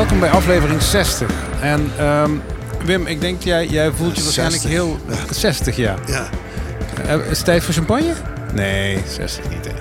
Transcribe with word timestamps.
Welkom 0.00 0.20
bij 0.20 0.30
aflevering 0.30 0.82
60. 0.82 1.30
En 1.60 1.90
ehm, 1.98 2.30
Wim, 2.84 3.06
ik 3.06 3.20
denk 3.20 3.42
jij, 3.42 3.66
jij 3.66 3.90
voelt 3.90 4.16
je 4.16 4.22
waarschijnlijk 4.22 4.62
60. 4.62 4.70
heel... 4.70 4.98
60, 5.30 5.76
ja. 5.76 5.96
Ja, 6.06 6.28
Eh, 7.06 7.30
is 7.30 7.36
het 7.36 7.44
tijd 7.44 7.62
voor 7.64 7.74
champagne? 7.74 8.12
Nee, 8.54 8.98
60 9.08 9.48
niet 9.50 9.64
hè. 9.64 9.72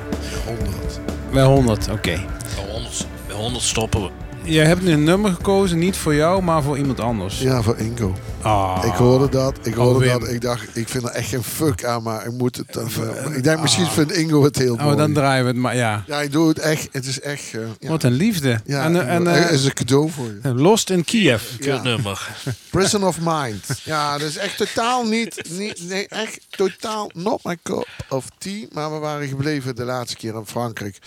100. 0.45 0.99
Wel 1.31 1.51
100, 1.51 1.89
oké. 1.91 1.99
Bij 2.55 2.71
100, 2.71 3.05
bij 3.27 3.35
100 3.35 3.63
stoppen 3.63 4.01
we. 4.01 4.09
Je 4.43 4.59
hebt 4.59 4.81
nu 4.81 4.91
een 4.91 5.03
nummer 5.03 5.31
gekozen, 5.31 5.79
niet 5.79 5.97
voor 5.97 6.15
jou, 6.15 6.43
maar 6.43 6.63
voor 6.63 6.77
iemand 6.77 6.99
anders. 6.99 7.39
Ja, 7.39 7.61
voor 7.61 7.77
Ingo. 7.77 8.15
Ah. 8.41 8.83
Ik 8.85 8.93
hoorde 8.93 9.29
dat. 9.29 9.59
Ik 9.63 9.73
hoorde 9.73 10.05
Oh, 10.05 10.11
dat. 10.19 10.27
Ik 10.29 10.41
dacht, 10.41 10.75
ik 10.77 10.89
vind 10.89 11.03
er 11.03 11.09
echt 11.09 11.29
geen 11.29 11.43
fuck 11.43 11.83
aan, 11.83 12.03
maar 12.03 12.25
ik 12.25 12.31
moet 12.31 12.55
het 12.57 12.73
dan. 12.73 12.87
eh, 13.25 13.35
ik 13.35 13.43
denk, 13.43 13.61
misschien 13.61 13.87
vindt 13.87 14.11
Ingo 14.11 14.43
het 14.43 14.57
heel 14.57 14.73
Oh, 14.73 14.83
mooi. 14.83 14.95
dan 14.97 15.13
draaien 15.13 15.43
we 15.43 15.49
het 15.51 15.59
maar, 15.59 15.75
ja. 15.75 16.03
ja, 16.07 16.21
ik 16.21 16.31
doe 16.31 16.47
het 16.47 16.59
echt. 16.59 16.87
Het 16.91 17.05
is 17.05 17.19
echt. 17.21 17.53
eh, 17.53 17.61
ja. 17.79 17.89
Wat 17.89 18.03
een 18.03 18.11
liefde. 18.11 18.59
Ja, 18.65 18.83
en, 18.83 18.95
eh, 19.01 19.15
en, 19.15 19.27
eh, 19.27 19.41
het 19.41 19.49
is 19.51 19.65
een 19.65 19.73
cadeau 19.73 20.09
voor 20.09 20.25
je. 20.43 20.53
Lost 20.53 20.89
in 20.89 21.03
Kiev. 21.05 21.43
Kutnummer. 21.59 22.27
Prison 22.71 23.03
of 23.03 23.17
Mind. 23.21 23.65
Ja, 23.83 24.17
dat 24.17 24.27
is 24.29 24.37
echt 24.37 24.57
totaal 24.57 25.03
niet, 25.05 25.49
niet. 25.57 25.89
Nee, 25.89 26.07
echt 26.07 26.39
totaal 26.49 27.11
not 27.13 27.43
my 27.43 27.57
cup 27.63 27.87
of 28.09 28.25
tea. 28.37 28.65
Maar 28.71 28.93
we 28.93 28.97
waren 28.99 29.27
gebleven 29.27 29.75
de 29.75 29.83
laatste 29.83 30.17
keer 30.17 30.35
in 30.35 30.45
Frankrijk. 30.45 30.97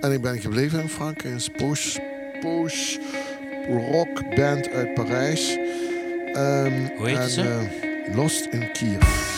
En 0.00 0.12
ik 0.12 0.22
ben 0.22 0.40
gebleven 0.40 0.80
in 0.80 0.88
Frankrijk. 0.88 1.34
Een 1.34 1.52
post, 1.66 1.98
post 2.40 2.98
rock 3.92 4.34
band 4.36 4.68
uit 4.68 4.94
Parijs. 4.94 5.58
Hoe 6.34 7.08
heet 7.08 7.16
en, 7.18 7.30
ze? 7.30 7.42
eh, 7.42 8.14
Lost 8.14 8.46
in 8.50 8.72
Kiev. 8.72 9.33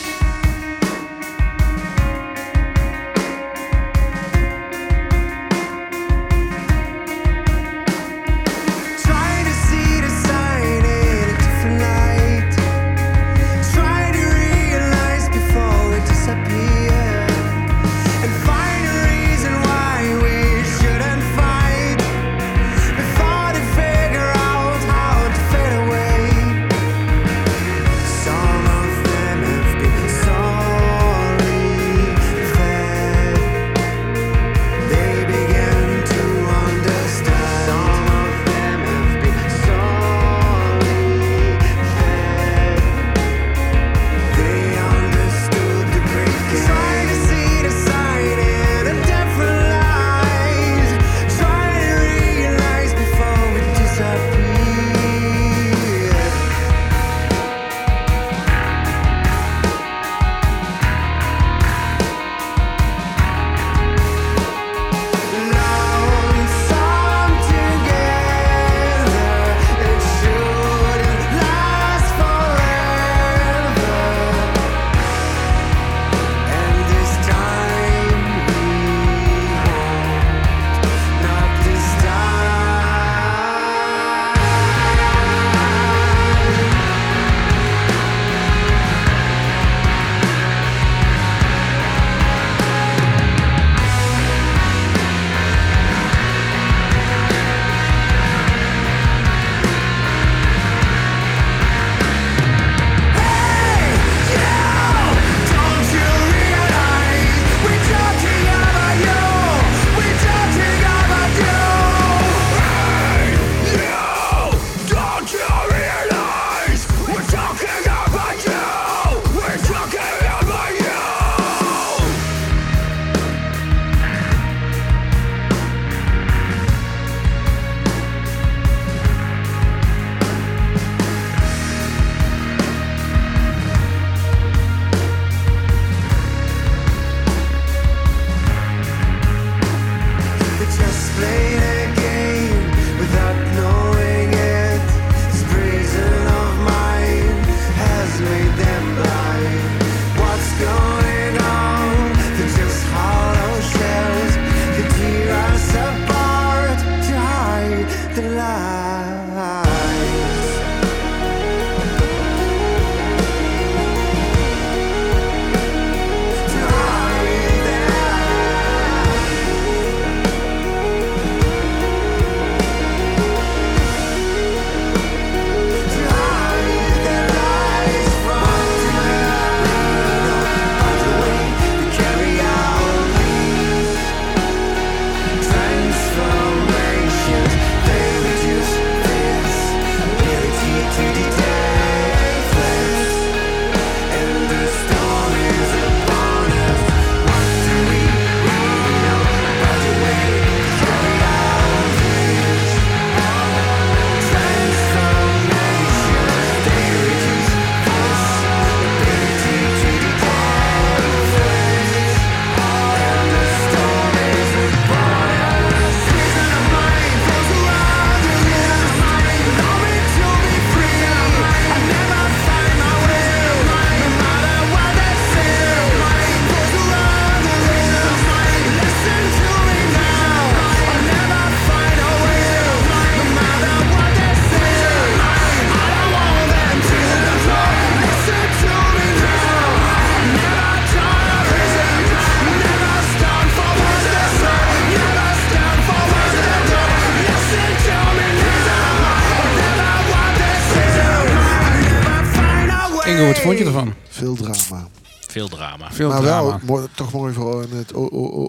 Drama. 254.51 254.87
Veel 255.27 255.47
drama. 255.47 255.91
Veel 255.91 256.09
maar 256.09 256.21
drama. 256.21 256.47
wel 256.49 256.59
mooi- 256.63 256.87
toch 256.95 257.11
mooi 257.13 257.33
voor 257.33 257.63
in 257.71 257.77
het 257.77 257.93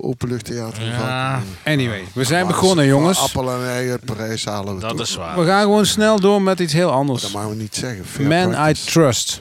openluchttheater. 0.02 0.82
Ja. 0.84 1.42
Anyway, 1.64 2.04
we 2.14 2.24
zijn 2.24 2.44
Maar 2.44 2.54
begonnen, 2.54 2.86
jongens. 2.86 3.18
Appel 3.18 3.50
en 3.52 3.66
eigen 3.68 4.00
prijs 4.04 4.44
halen 4.44 4.74
we 4.74 4.80
Dat 4.80 5.00
is 5.00 5.14
waar. 5.14 5.38
We 5.40 5.46
gaan 5.46 5.62
gewoon 5.62 5.86
snel 5.86 6.20
door 6.20 6.42
met 6.42 6.60
iets 6.60 6.72
heel 6.72 6.86
Dat 6.86 6.94
anders. 6.96 7.30
mogen 7.32 7.48
we 7.48 7.54
niet 7.54 7.74
zeggen. 7.76 8.04
Fair 8.06 8.28
Man 8.28 8.68
I. 8.68 8.72
Trust. 8.84 9.40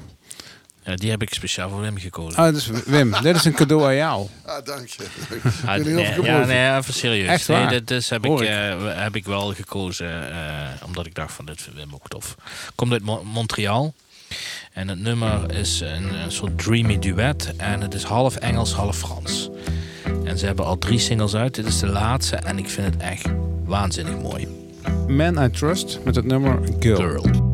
Ja, 0.83 0.95
die 0.95 1.09
heb 1.09 1.21
ik 1.21 1.33
speciaal 1.33 1.69
voor 1.69 1.83
hem 1.83 1.97
gekozen. 1.97 2.39
Ah, 2.39 2.53
dus 2.53 2.67
Wim, 2.85 3.11
dit 3.21 3.35
is 3.35 3.45
een 3.45 3.53
cadeau 3.53 3.83
aan 3.85 3.95
jou. 3.95 4.27
Ah, 4.45 4.65
dank 4.65 4.87
je. 4.87 5.03
Ah, 5.65 5.77
Ik 5.77 5.83
ben 5.83 5.93
nee, 5.95 6.05
heel 6.05 6.25
ja, 6.25 6.45
nee, 6.45 6.77
even 6.77 6.93
serieus. 6.93 7.27
Echt 7.27 7.47
nee, 7.47 7.57
waar? 7.57 7.69
dit 7.69 7.87
dus 7.87 8.09
heb, 8.09 8.23
ik, 8.23 8.29
Hoor 8.29 8.43
ik. 8.43 8.49
eh, 8.49 8.75
heb 9.03 9.15
ik 9.15 9.25
wel 9.25 9.53
gekozen, 9.53 10.31
eh, 10.31 10.37
omdat 10.85 11.05
ik 11.05 11.15
dacht 11.15 11.33
van 11.33 11.45
dit 11.45 11.61
vind 11.61 11.75
Wim 11.75 11.93
ook 11.93 12.07
tof. 12.07 12.35
Komt 12.75 12.91
uit 12.91 13.03
Mo- 13.03 13.23
Montreal. 13.23 13.93
En 14.77 14.87
het 14.87 14.99
nummer 14.99 15.55
is 15.55 15.79
een, 15.79 16.21
een 16.23 16.31
soort 16.31 16.57
dreamy 16.57 16.99
duet. 16.99 17.53
En 17.57 17.81
het 17.81 17.93
is 17.93 18.03
half 18.03 18.35
Engels, 18.35 18.73
half 18.73 18.97
Frans. 18.97 19.49
En 20.23 20.37
ze 20.37 20.45
hebben 20.45 20.65
al 20.65 20.77
drie 20.77 20.99
singles 20.99 21.35
uit. 21.35 21.55
Dit 21.55 21.65
is 21.65 21.79
de 21.79 21.87
laatste. 21.87 22.35
En 22.35 22.57
ik 22.57 22.69
vind 22.69 22.93
het 22.93 23.03
echt 23.03 23.27
waanzinnig 23.65 24.21
mooi. 24.21 24.47
Man 25.07 25.43
I 25.43 25.49
Trust 25.49 25.99
met 26.03 26.15
het 26.15 26.25
nummer 26.25 26.59
Girl. 26.79 26.97
Girl. 26.97 27.46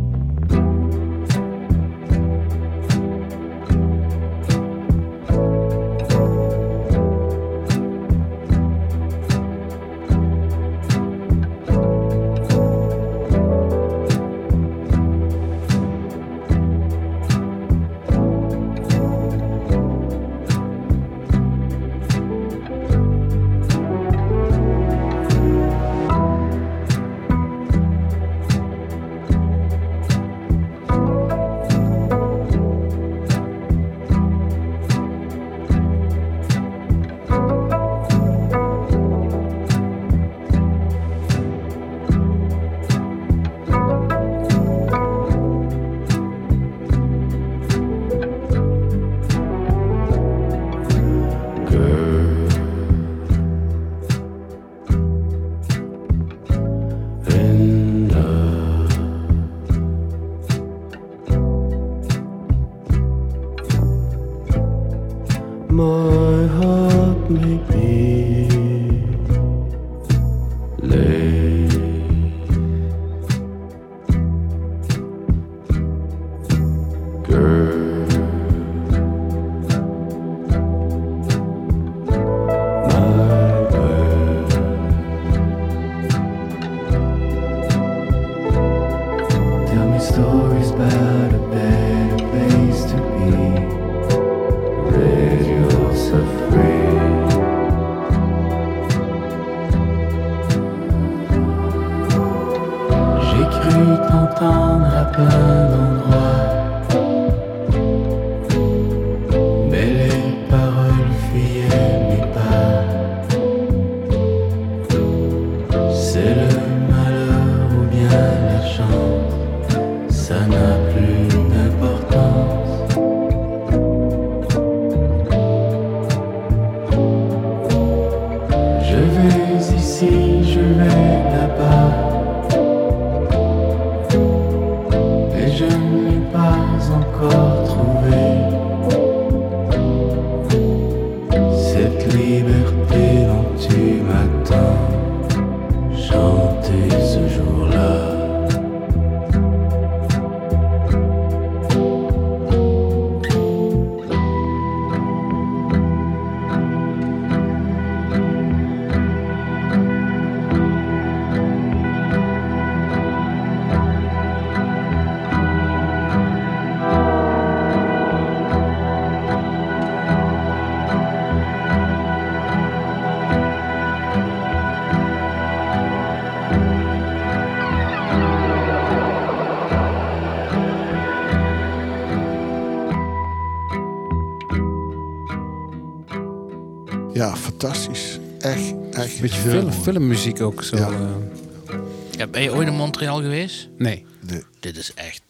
Ja, 187.23 187.35
fantastisch. 187.35 188.17
Echt, 188.39 188.73
echt. 188.91 189.21
Beetje 189.21 189.39
film, 189.39 189.71
filmmuziek 189.71 190.41
ook 190.41 190.63
zo. 190.63 190.75
Ja. 190.77 190.89
eh. 190.91 191.75
Ja, 192.17 192.27
ben 192.27 192.41
je 192.41 192.53
ooit 192.53 192.67
in 192.67 192.73
Montreal 192.73 193.21
geweest? 193.21 193.67
nee, 193.77 194.05
Nee. 194.19 194.43
Dit 194.59 194.77
is 194.77 194.93
echt 194.93 195.21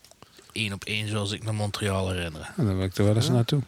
één 0.52 0.74
op 0.74 0.84
één 0.84 1.08
zoals 1.10 1.32
ik 1.32 1.44
me 1.44 1.52
Montreal 1.52 2.10
herinner. 2.10 2.52
Nou, 2.56 2.68
dan 2.68 2.78
wil 2.78 2.86
ik 2.86 2.98
er 2.98 3.04
wel 3.06 3.16
eens 3.16 3.30
naartoe. 3.30 3.62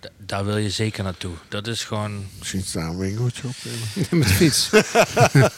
Da- 0.00 0.08
daar 0.18 0.44
wil 0.44 0.56
je 0.56 0.70
zeker 0.70 1.04
naartoe. 1.04 1.32
Dat 1.48 1.66
is 1.66 1.84
gewoon... 1.84 2.26
Misschien 2.38 2.62
staat 2.62 2.90
een 2.92 2.98
winkeltje 2.98 3.42
op. 3.48 3.54
eh. 3.64 4.10
Met 4.18 4.28
de 4.28 4.34
fiets. 4.34 4.70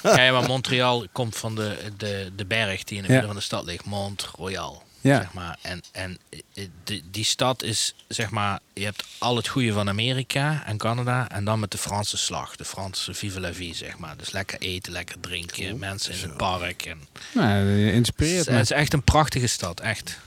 Ja, 0.02 0.32
maar 0.32 0.46
Montreal 0.46 1.06
komt 1.12 1.36
van 1.36 1.54
de, 1.54 1.76
de, 1.96 2.30
de 2.36 2.44
berg 2.46 2.84
die 2.84 2.96
in 2.96 3.02
het 3.02 3.12
Ja. 3.12 3.18
midden 3.18 3.26
van 3.26 3.36
de 3.36 3.42
stad 3.42 3.64
ligt. 3.64 3.84
Mont 3.84 4.22
Royal. 4.36 4.82
Ja. 5.04 5.20
Zeg 5.20 5.32
maar. 5.32 5.56
En, 5.62 5.82
en 5.92 6.18
eh, 6.54 6.64
die, 6.84 7.02
die 7.10 7.24
stad 7.24 7.62
is, 7.62 7.94
zeg 8.08 8.30
maar, 8.30 8.60
je 8.72 8.84
hebt 8.84 9.04
al 9.18 9.36
het 9.36 9.48
goede 9.48 9.72
van 9.72 9.88
Amerika 9.88 10.62
en 10.66 10.76
Canada. 10.76 11.28
En 11.30 11.44
dan 11.44 11.60
met 11.60 11.70
de 11.70 11.78
Franse 11.78 12.16
slag. 12.16 12.56
De 12.56 12.64
Franse 12.64 13.14
vive 13.14 13.40
la 13.40 13.52
vie, 13.52 13.74
zeg 13.74 13.98
maar. 13.98 14.16
Dus 14.16 14.30
lekker 14.30 14.58
eten, 14.58 14.92
lekker 14.92 15.20
drinken. 15.20 15.78
mensen 15.78 16.14
in 16.14 16.20
het 16.20 16.36
park. 16.36 16.82
En, 16.82 16.98
nou, 17.32 17.64
je 17.66 17.92
inspireert 17.92 18.44
het, 18.44 18.54
me. 18.54 18.60
is 18.60 18.70
echt 18.70 18.92
een 18.92 19.02
prachtige 19.02 19.46
stad, 19.46 19.80
echt. 19.80 20.18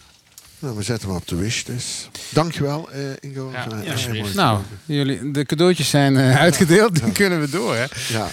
Nou, 0.59 0.75
we 0.75 0.83
zetten 0.83 1.07
hem 1.07 1.17
op 1.17 1.27
de 1.27 1.35
wishlist. 1.35 2.09
Dankjewel, 2.29 2.91
eh 2.91 2.99
Ingo. 3.19 3.51
Ja, 3.51 3.67
ja, 3.83 4.23
Nou, 4.33 4.61
jullie, 4.85 5.31
de 5.31 5.45
cadeautjes 5.45 5.89
zijn 5.89 6.17
eh, 6.17 6.37
uitgedeeld. 6.45 6.99
Dan 6.99 7.11
kunnen 7.11 7.39
we 7.39 7.49
door, 7.49 7.75
hè? 7.75 7.85
Ja, 8.07 8.29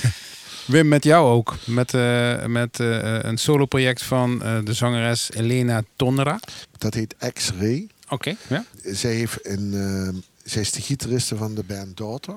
Wim, 0.66 0.88
met 0.88 1.04
jou 1.04 1.28
ook. 1.28 1.56
Met, 1.66 1.94
eh, 1.94 2.44
met 2.46 2.80
eh, 2.80 3.18
een 3.22 3.38
soloproject 3.38 4.02
van 4.02 4.42
eh, 4.42 4.58
de 4.64 4.72
zangeres 4.72 5.30
Elena 5.32 5.82
Tonra. 5.96 6.40
dat 6.78 6.94
heet 6.94 7.14
X-Ray. 7.32 7.88
Oké, 8.08 8.36
ja. 8.48 8.64
Zij, 8.84 9.14
heeft 9.14 9.38
een, 9.42 9.74
eh, 9.74 10.20
zij 10.44 10.62
is 10.62 10.72
de 10.72 10.80
gitariste 10.80 11.36
van 11.36 11.54
de 11.54 11.62
band 11.62 11.96
Daughter. 11.96 12.34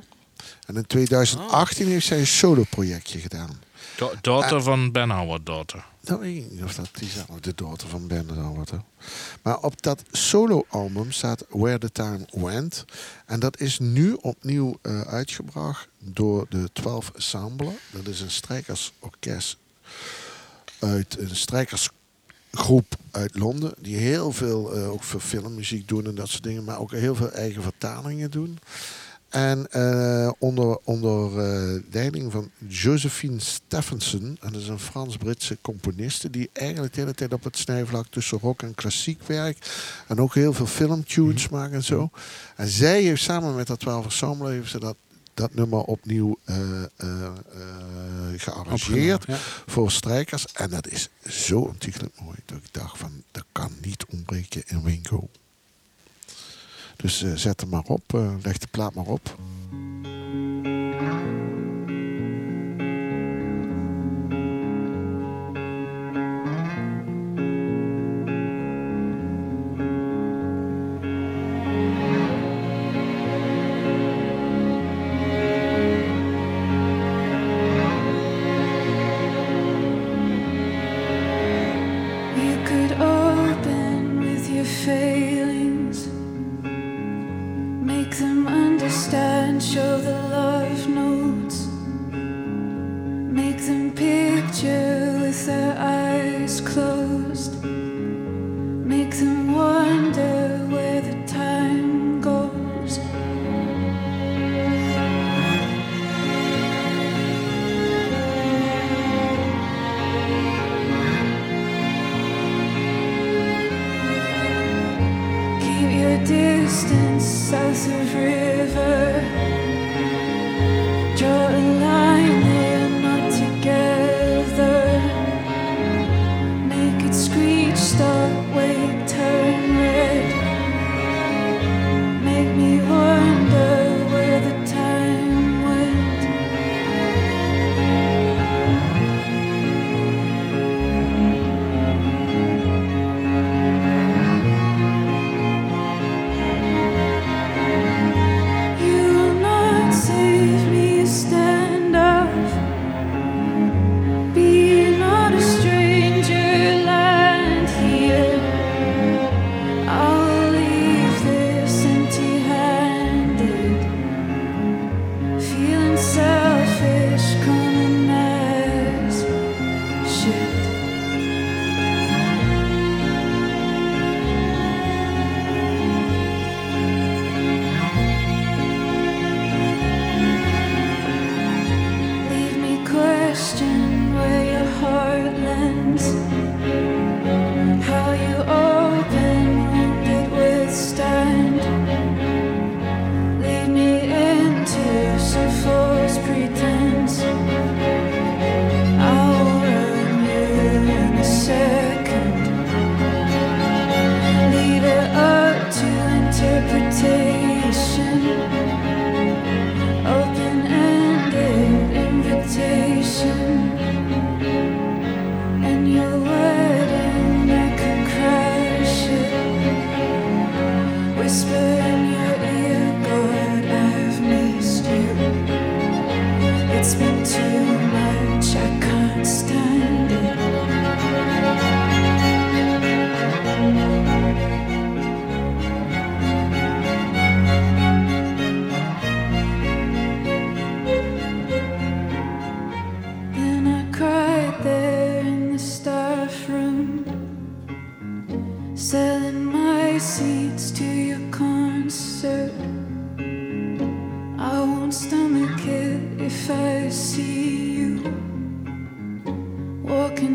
En 0.65 0.75
in 0.75 0.85
2018 0.87 1.87
heeft 1.87 2.05
zij 2.05 2.19
een 2.19 2.27
solo-projectje 2.27 3.19
gedaan. 3.19 3.59
Do- 3.97 4.13
Daughter 4.21 4.61
van 4.61 4.91
Ben 4.91 5.09
Howard, 5.09 5.45
daughter. 5.45 5.85
Nou, 6.01 6.19
weet 6.19 6.43
ik 6.43 6.51
niet 6.51 6.63
of 6.63 6.75
dat 6.75 6.89
diezelfde 6.93 7.39
de 7.39 7.55
dochter 7.55 7.87
van 7.89 8.07
Ben 8.07 8.27
hè. 8.29 8.77
Maar 9.41 9.59
op 9.59 9.81
dat 9.81 10.03
solo-album 10.11 11.11
staat 11.11 11.45
Where 11.49 11.77
the 11.77 11.91
Time 11.91 12.25
Went. 12.31 12.85
En 13.25 13.39
dat 13.39 13.59
is 13.59 13.79
nu 13.79 14.13
opnieuw 14.13 14.77
eh, 14.81 15.01
uitgebracht 15.01 15.87
door 15.99 16.45
de 16.49 16.69
12 16.73 17.11
Ensemble. 17.15 17.71
Dat 17.91 18.07
is 18.07 18.21
een 18.21 18.31
strijkersorkest 18.31 19.57
uit 20.79 21.17
een 21.19 21.35
strijkersgroep 21.35 22.95
uit 23.11 23.37
Londen. 23.37 23.73
Die 23.79 23.95
heel 23.97 24.31
veel, 24.31 24.73
eh, 24.75 24.91
ook 24.91 25.03
voor 25.03 25.19
filmmuziek 25.21 25.87
doen 25.87 26.05
en 26.05 26.15
dat 26.15 26.29
soort 26.29 26.43
dingen. 26.43 26.63
Maar 26.63 26.79
ook 26.79 26.91
heel 26.91 27.15
veel 27.15 27.31
eigen 27.31 27.61
vertalingen 27.61 28.31
doen. 28.31 28.59
En 29.29 29.71
eh, 29.71 30.31
onder, 30.37 30.77
onder 30.83 31.39
eh, 31.39 31.81
leiding 31.91 32.31
van 32.31 32.51
Josephine 32.67 33.39
Stephenson, 33.39 34.37
en 34.41 34.51
dat 34.51 34.61
is 34.61 34.67
een 34.67 34.79
Frans-Britse 34.79 35.57
componiste, 35.61 36.29
die 36.29 36.49
eigenlijk 36.53 36.93
de 36.93 36.99
hele 36.99 37.13
tijd 37.13 37.33
op 37.33 37.43
het 37.43 37.57
snijvlak 37.57 38.07
tussen 38.09 38.39
rock 38.39 38.61
en 38.61 38.75
klassiek 38.75 39.23
werkt. 39.23 39.71
En 40.07 40.19
ook 40.19 40.33
heel 40.33 40.53
veel 40.53 40.65
filmtunes 40.65 41.49
maakt 41.49 41.73
en 41.73 41.83
zo. 41.83 42.09
En 42.55 42.67
zij 42.67 43.01
heeft 43.01 43.21
samen 43.21 43.55
met 43.55 43.67
dat 43.67 43.79
12 43.79 44.05
ensemble 44.05 44.49
heeft 44.49 44.69
ze 44.69 44.79
dat, 44.79 44.95
dat 45.33 45.53
nummer 45.53 45.81
opnieuw 45.81 46.37
eh, 46.43 46.81
gearrangeerd 48.37 49.25
voor 49.65 49.91
strijkers. 49.91 50.45
En 50.53 50.69
dat 50.69 50.87
is 50.87 51.09
zo 51.25 51.59
ontiegelijk 51.59 52.19
mooi 52.21 52.37
dat 52.45 52.57
ik 52.57 52.73
dacht 52.73 52.97
van, 52.97 53.23
dat 53.31 53.45
kan 53.51 53.71
niet 53.81 54.05
ontbreken 54.05 54.63
in 54.65 54.83
Wingo. 54.83 55.29
Dus 56.97 57.23
eh, 57.23 57.31
zet 57.35 57.61
hem 57.61 57.69
maar 57.69 57.83
op, 57.87 58.13
eh, 58.13 58.33
leg 58.41 58.57
de 58.57 58.67
plaat 58.71 58.93
maar 58.93 59.05
op. 59.05 59.37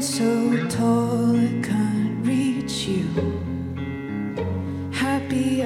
so 0.02 0.66
tall 0.66 1.36
I 1.36 1.60
can't 1.62 2.26
reach 2.26 2.88
you. 2.88 3.06
Happy 4.90 5.62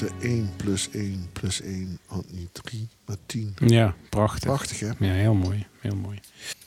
de 0.00 0.10
1 0.20 0.50
plus 0.56 0.88
1 0.92 1.28
plus 1.32 1.60
1, 1.60 1.98
want 2.08 2.32
niet 2.32 2.48
3, 2.52 2.88
maar 3.06 3.16
10. 3.26 3.54
Ja, 3.66 3.94
prachtig. 4.08 4.42
Prachtig, 4.42 4.80
hè? 4.80 4.86
Ja, 4.98 5.12
heel 5.12 5.34
mooi. 5.34 5.66
Heel 5.80 5.96
mooi. 5.96 6.20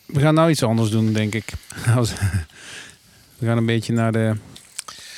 We 0.06 0.20
gaan 0.20 0.34
nou 0.34 0.50
iets 0.50 0.64
anders 0.64 0.90
doen, 0.90 1.14
denk 1.14 1.34
ik. 1.34 1.52
We 3.38 3.50
gaan 3.50 3.58
een 3.58 3.66
beetje 3.66 3.94
naar 3.94 4.12
de... 4.12 4.36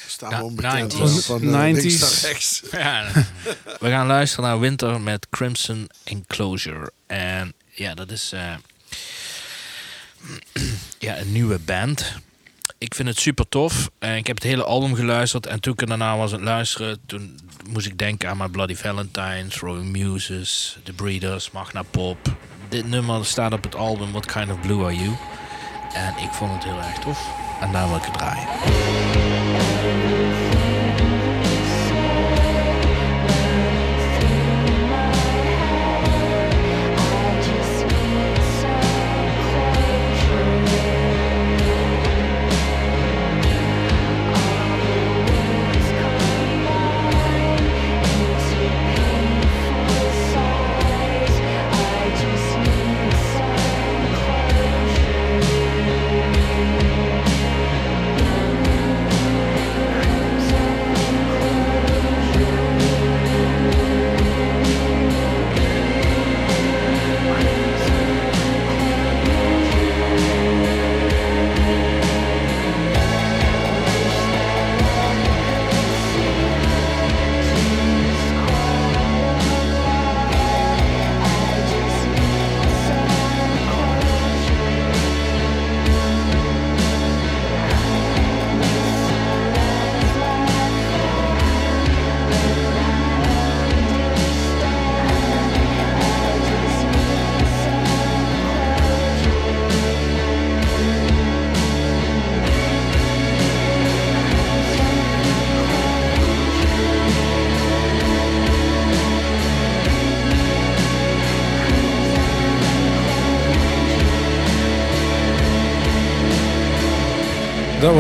Staan 0.08 0.30
Ja, 0.30 0.38
we 0.38 0.44
onbekend 0.44 0.94
90s. 0.94 0.98
van, 0.98 1.10
van 1.10 1.42
eh, 1.42 1.74
90s. 1.74 1.82
links 1.82 2.00
naar 2.00 2.20
rechts. 2.32 2.62
Ja, 2.72 3.12
we 3.80 3.90
gaan 3.90 4.08
luisteren 4.08 4.46
naar 4.46 4.60
Winter 4.60 5.02
met 5.02 5.28
Crimson 5.30 5.90
Enclosure. 6.04 6.92
En 7.08 7.54
ja, 7.70 7.94
dat 7.94 8.12
is 8.12 8.32
eh, 8.34 8.56
ja, 11.00 11.18
een 11.18 11.32
nieuwe 11.32 11.60
band. 11.60 12.14
Ik 12.78 12.96
vind 12.96 13.08
het 13.08 13.20
super 13.20 13.50
tof. 13.50 13.90
En 14.00 14.16
ik 14.16 14.28
heb 14.28 14.36
het 14.36 14.46
hele 14.46 14.64
album 14.64 14.96
geluisterd. 14.96 15.46
En 15.46 15.60
toen 15.60 15.74
ik 15.78 15.88
daarna 15.88 16.18
was 16.18 16.32
aan 16.32 16.40
het 16.40 16.48
luisteren, 16.48 17.00
toen 17.06 17.40
moest 17.70 17.88
ik 17.88 17.98
denken 17.98 18.30
aan 18.30 18.38
My 18.38 18.48
Bloody 18.48 18.76
Valentine, 18.76 19.46
Throwing 19.48 19.92
Muses, 19.92 20.78
The 20.84 20.94
Breeders, 20.94 21.52
Magna 21.52 21.82
Pop. 21.82 22.18
Dit 22.70 22.88
nummer 22.88 23.26
staat 23.26 23.54
op 23.54 23.64
het 23.64 23.76
album 23.76 24.12
What 24.12 24.26
Kind 24.26 24.52
of 24.52 24.60
Blue 24.60 24.84
Are 24.84 24.96
You? 24.96 25.16
En 25.94 26.14
ik 26.24 26.30
vond 26.32 26.54
het 26.54 26.64
heel 26.64 26.78
erg 26.78 27.00
tof. 27.00 27.28
En 27.62 27.72
daar 27.72 27.88
wil 27.88 27.98
ik 27.98 28.04
het 28.04 28.14
draaien. 28.14 28.48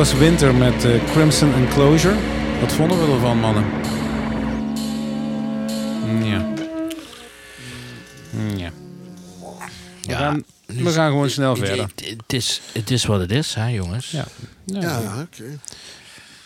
Was 0.06 0.14
Winter 0.14 0.56
met 0.56 0.86
eh, 0.86 1.12
Crimson 1.12 1.54
Enclosure. 1.54 2.16
Wat 2.62 2.74
vonden 2.74 3.06
we 3.08 3.14
ervan, 3.14 3.38
mannen? 3.40 3.64
Mm, 6.06 6.24
Ja. 6.24 6.54
Mm, 8.30 8.58
Ja. 8.58 8.72
We, 10.02 10.12
Ja, 10.12 10.18
gaan, 10.18 10.44
nu 10.68 10.84
we 10.84 10.92
gaan 10.92 11.10
gewoon 11.10 11.30
snel 11.30 11.56
verder. 11.56 11.90
Het, 12.18 12.34
is, 12.34 12.62
het 12.72 12.92
is 12.92 13.06
wat 13.06 13.20
het 13.20 13.32
is, 13.32 13.54
hè, 13.54 13.68
jongens. 13.68 14.12
Ja. 14.12 14.26
Ja. 14.66 14.82
Ja, 14.82 15.22
oké. 15.22 15.60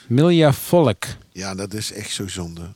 Milja 0.07 0.53
Volk. 0.53 1.03
Ja, 1.31 1.55
dat 1.55 1.73
is 1.73 1.91
echt 1.91 2.11
zo 2.11 2.27
zonde. 2.27 2.71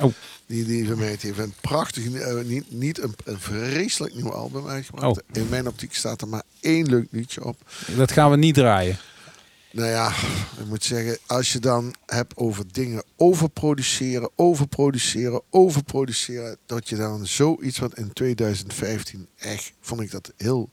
Oh. 0.00 0.12
Die, 0.46 0.64
die 0.64 0.86
van 0.86 0.98
mij 0.98 1.08
die 1.08 1.18
heeft 1.32 1.38
een 1.38 1.54
prachtig, 1.60 2.12
eh, 2.12 2.44
niet, 2.44 2.64
niet 2.68 3.02
een, 3.02 3.14
een 3.24 3.40
vreselijk 3.40 4.14
nieuw 4.14 4.32
album 4.32 4.68
uitgebracht. 4.68 5.06
Oh. 5.06 5.36
In 5.36 5.46
mijn 5.50 5.68
optiek 5.68 5.94
staat 5.94 6.20
er 6.20 6.28
maar 6.28 6.42
één 6.60 6.86
leuk 6.86 7.06
liedje 7.10 7.44
op. 7.44 7.56
Dat 7.96 8.12
gaan 8.12 8.30
we 8.30 8.36
niet 8.36 8.54
draaien. 8.54 8.98
Nou 9.74 9.88
ja, 9.88 10.08
ik 10.58 10.66
moet 10.68 10.84
zeggen, 10.84 11.18
als 11.26 11.52
je 11.52 11.58
dan 11.58 11.94
hebt 12.06 12.36
over 12.36 12.64
dingen 12.72 13.02
overproduceren, 13.16 14.30
overproduceren, 14.36 15.40
overproduceren, 15.50 16.56
dat 16.66 16.88
je 16.88 16.96
dan 16.96 17.26
zoiets 17.26 17.78
wat 17.78 17.94
in 17.98 18.12
2015 18.12 19.28
echt, 19.36 19.72
vond 19.80 20.00
ik 20.00 20.10
dat 20.10 20.32
heel 20.36 20.70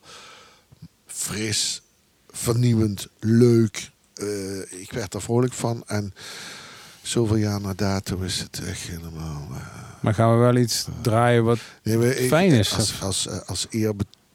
fris, 1.06 1.82
vernieuwend, 2.30 3.08
leuk. 3.20 3.90
Eh, 4.14 4.80
ik 4.82 4.92
werd 4.92 5.14
er 5.14 5.22
vrolijk 5.22 5.54
van 5.54 5.84
en 5.86 6.14
zoveel 7.02 7.36
jaar 7.36 7.62
na 7.62 7.74
dato 7.74 8.20
is 8.20 8.40
het 8.40 8.62
echt 8.68 8.82
helemaal... 8.82 9.48
eh, 9.52 9.66
Maar 10.02 10.14
gaan 10.14 10.32
we 10.32 10.38
wel 10.38 10.56
iets 10.56 10.86
draaien 11.02 11.44
wat... 11.44 11.60
Nee, 11.84 11.98
maar 11.98 12.08
ik- 12.08 12.28
Fijn 12.28 12.52
is 12.52 12.74
Als, 12.74 13.02
als, 13.02 13.28
eh, 13.28 13.40
als 13.46 13.68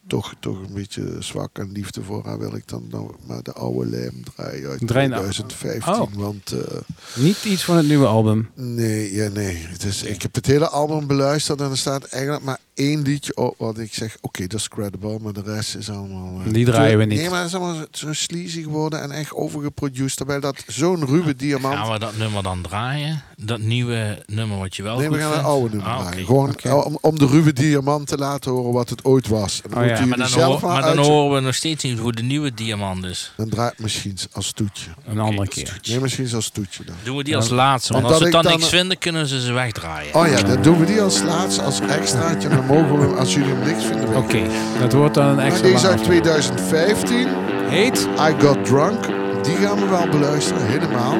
toch, 0.07 0.33
toch 0.39 0.57
een 0.57 0.73
beetje 0.73 1.15
zwak 1.19 1.57
en 1.57 1.71
liefde 1.71 2.03
voor 2.03 2.25
haar 2.25 2.39
wil 2.39 2.55
ik 2.55 2.67
dan 2.67 2.87
nou 2.89 3.11
maar 3.25 3.43
de 3.43 3.53
oude 3.53 3.89
lijm 3.89 4.23
draaien 4.35 4.69
uit 4.69 4.87
Draai 4.87 5.07
nou. 5.07 5.21
2015. 5.31 5.93
Oh. 5.93 6.13
Want 6.13 6.51
eh, 6.51 6.77
Niet 7.15 7.43
iets 7.43 7.63
van 7.63 7.77
het 7.77 7.87
nieuwe 7.87 8.05
album. 8.05 8.49
nee, 8.53 9.13
ja, 9.13 9.29
nee. 9.29 9.55
Het 9.55 9.83
is, 9.83 10.03
ik 10.03 10.21
heb 10.21 10.35
het 10.35 10.45
hele 10.45 10.67
album 10.69 11.07
beluisterd 11.07 11.61
en 11.61 11.69
er 11.69 11.77
staat 11.77 12.03
eigenlijk 12.03 12.43
maar 12.43 12.59
één 12.77 13.01
liedje 13.01 13.35
op 13.35 13.55
wat 13.57 13.77
ik 13.79 13.93
zeg, 13.93 14.17
oké, 14.21 14.47
dat 14.47 14.59
is 14.59 14.67
credible, 14.67 15.17
maar 15.21 15.33
de 15.33 15.41
rest 15.45 15.75
is 15.75 15.89
allemaal... 15.89 16.41
eh, 16.45 16.53
Die 16.53 16.65
draaien 16.65 16.97
we 16.97 17.05
niet. 17.05 17.19
Nee, 17.19 17.29
maar 17.29 17.39
het 17.39 17.47
is 17.47 17.55
allemaal 17.55 17.85
zo- 17.91 18.13
sleazy 18.13 18.61
geworden 18.63 19.01
en 19.01 19.11
echt 19.11 19.33
overgeproduced. 19.33 20.17
Terwijl 20.17 20.39
dat 20.39 20.63
zo'n 20.67 21.05
ruwe 21.05 21.35
diamant... 21.35 21.75
Gaan 21.75 21.91
we 21.91 21.99
dat 21.99 22.17
nummer 22.17 22.43
dan 22.43 22.61
draaien? 22.61 23.21
Dat 23.37 23.59
nieuwe 23.59 24.23
nummer 24.25 24.57
wat 24.57 24.75
je 24.75 24.83
wel 24.83 24.97
Nee, 24.97 25.09
we 25.09 25.17
gaan 25.19 25.31
vindt? 25.31 25.45
oude 25.45 25.75
nummer 25.75 25.91
Ah, 25.91 26.07
draaien. 26.07 26.25
Gewoon 26.25 26.83
om, 26.83 26.97
om 27.01 27.19
de 27.19 27.27
ruwe 27.27 27.53
diamant 27.53 28.07
te 28.07 28.17
laten 28.17 28.51
horen 28.51 28.73
wat 28.73 28.89
het 28.89 29.03
ooit 29.05 29.27
was. 29.27 29.61
En 29.63 29.69
dan 29.69 29.79
Oh 29.83 29.85
ja, 29.89 30.05
Maar 30.05 30.17
dan, 30.17 30.27
zelf 30.27 30.61
hoor- 30.61 30.69
maar 30.69 30.79
maar 30.81 30.89
dan 30.89 30.97
uit- 30.97 31.07
horen 31.07 31.35
we 31.35 31.41
nog 31.41 31.55
steeds 31.55 31.83
niet 31.83 31.99
hoe 31.99 32.11
de 32.13 32.23
nieuwe 32.23 32.53
diamant 32.53 33.03
is. 33.05 33.31
Dan 33.37 33.49
draai 33.49 33.69
ik 33.71 33.79
misschien 33.79 34.17
als 34.31 34.51
toetje. 34.51 34.89
Een 35.05 35.19
andere 35.19 35.47
keer. 35.47 35.79
Nee, 35.83 35.99
misschien 35.99 36.33
als 36.35 36.49
toetje 36.49 36.83
dan. 36.83 36.95
Doen 37.03 37.17
we 37.17 37.23
die 37.23 37.35
als 37.35 37.49
laatste. 37.49 37.93
Want 37.93 38.05
Want 38.05 38.15
als 38.15 38.23
we 38.25 38.31
dan 38.31 38.43
ik 38.43 38.49
niks 38.49 38.61
dan- 38.61 38.69
vinden, 38.79 38.97
kunnen 38.97 39.27
ze 39.27 39.41
ze 39.41 39.51
wegdraaien. 39.51 40.13
Oh 40.15 40.27
ja, 40.27 40.41
dan 40.41 40.61
doen 40.61 40.79
we 40.79 40.85
die 40.85 41.01
als 41.01 41.21
laatste, 41.21 41.61
als 41.61 41.79
extraatje. 41.79 42.49
Mogen 42.67 42.99
we 42.99 43.05
hem, 43.05 43.13
als 43.13 43.33
jullie 43.33 43.49
hem 43.53 43.63
niks 43.65 43.85
vinden. 43.85 44.15
Oké, 44.15 44.41
dat 44.79 44.93
wordt 44.93 45.13
dan 45.13 45.27
een 45.27 45.39
extra 45.39 45.67
deze 45.67 45.87
uit 45.87 45.95
lange 45.95 46.07
2015, 46.07 47.27
Heet? 47.69 48.07
I 48.19 48.43
Got 48.43 48.65
Drunk, 48.65 49.05
die 49.41 49.55
gaan 49.55 49.79
we 49.79 49.87
wel 49.89 50.07
beluisteren, 50.09 50.65
helemaal. 50.65 51.13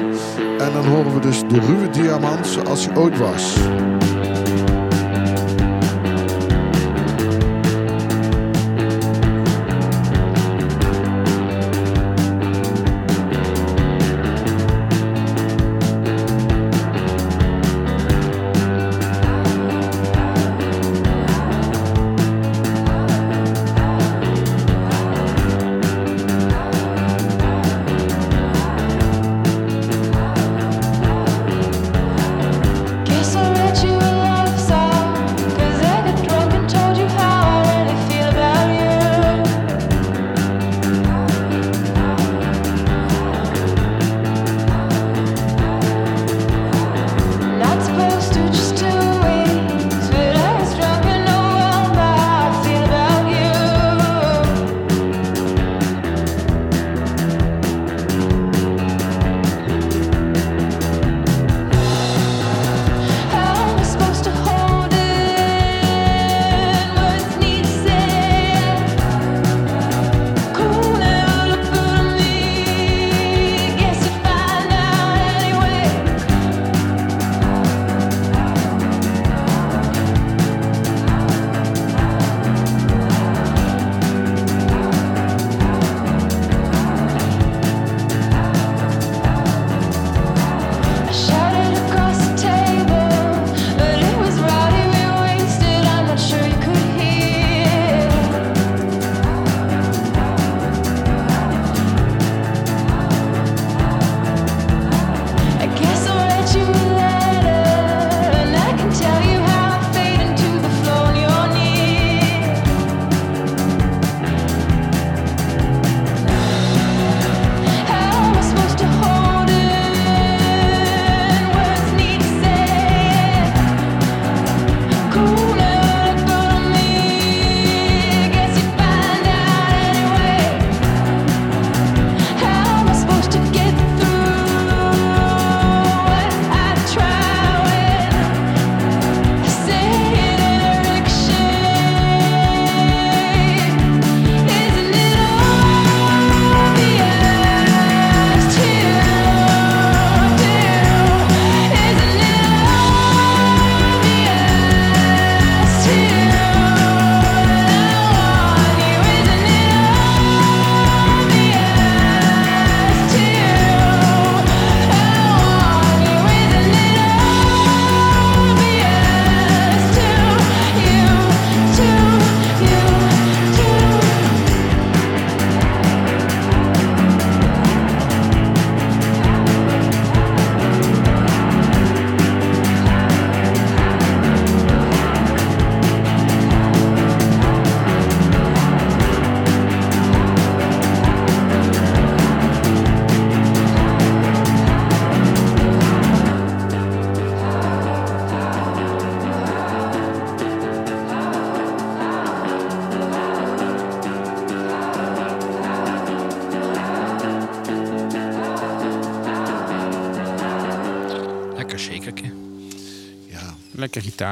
En 0.58 0.72
dan 0.72 0.86
horen 0.86 1.14
we 1.14 1.20
dus 1.20 1.40
de 1.48 1.60
ruwe 1.60 1.90
diamant 1.90 2.46
zoals 2.46 2.86
hij 2.86 2.96
ooit 2.96 3.18
was. 3.18 3.56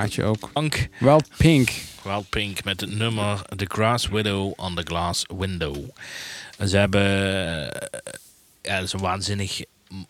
Ook. 0.04 0.52
Punk. 0.52 0.88
Wild 0.98 1.28
Pink. 1.36 1.70
Wild 2.02 2.28
Pink 2.28 2.64
met 2.64 2.80
het 2.80 2.90
nummer 2.90 3.42
The 3.56 3.64
Grass 3.68 4.08
Widow 4.08 4.52
on 4.56 4.74
the 4.74 4.82
Glass 4.82 5.24
Window. 5.38 5.76
En 6.58 6.68
ze 6.68 6.76
hebben... 6.76 7.02
eh, 7.72 7.90
Ja, 8.62 8.74
dat 8.76 8.84
is 8.86 8.92
een 8.92 9.00
waanzinnig 9.00 9.60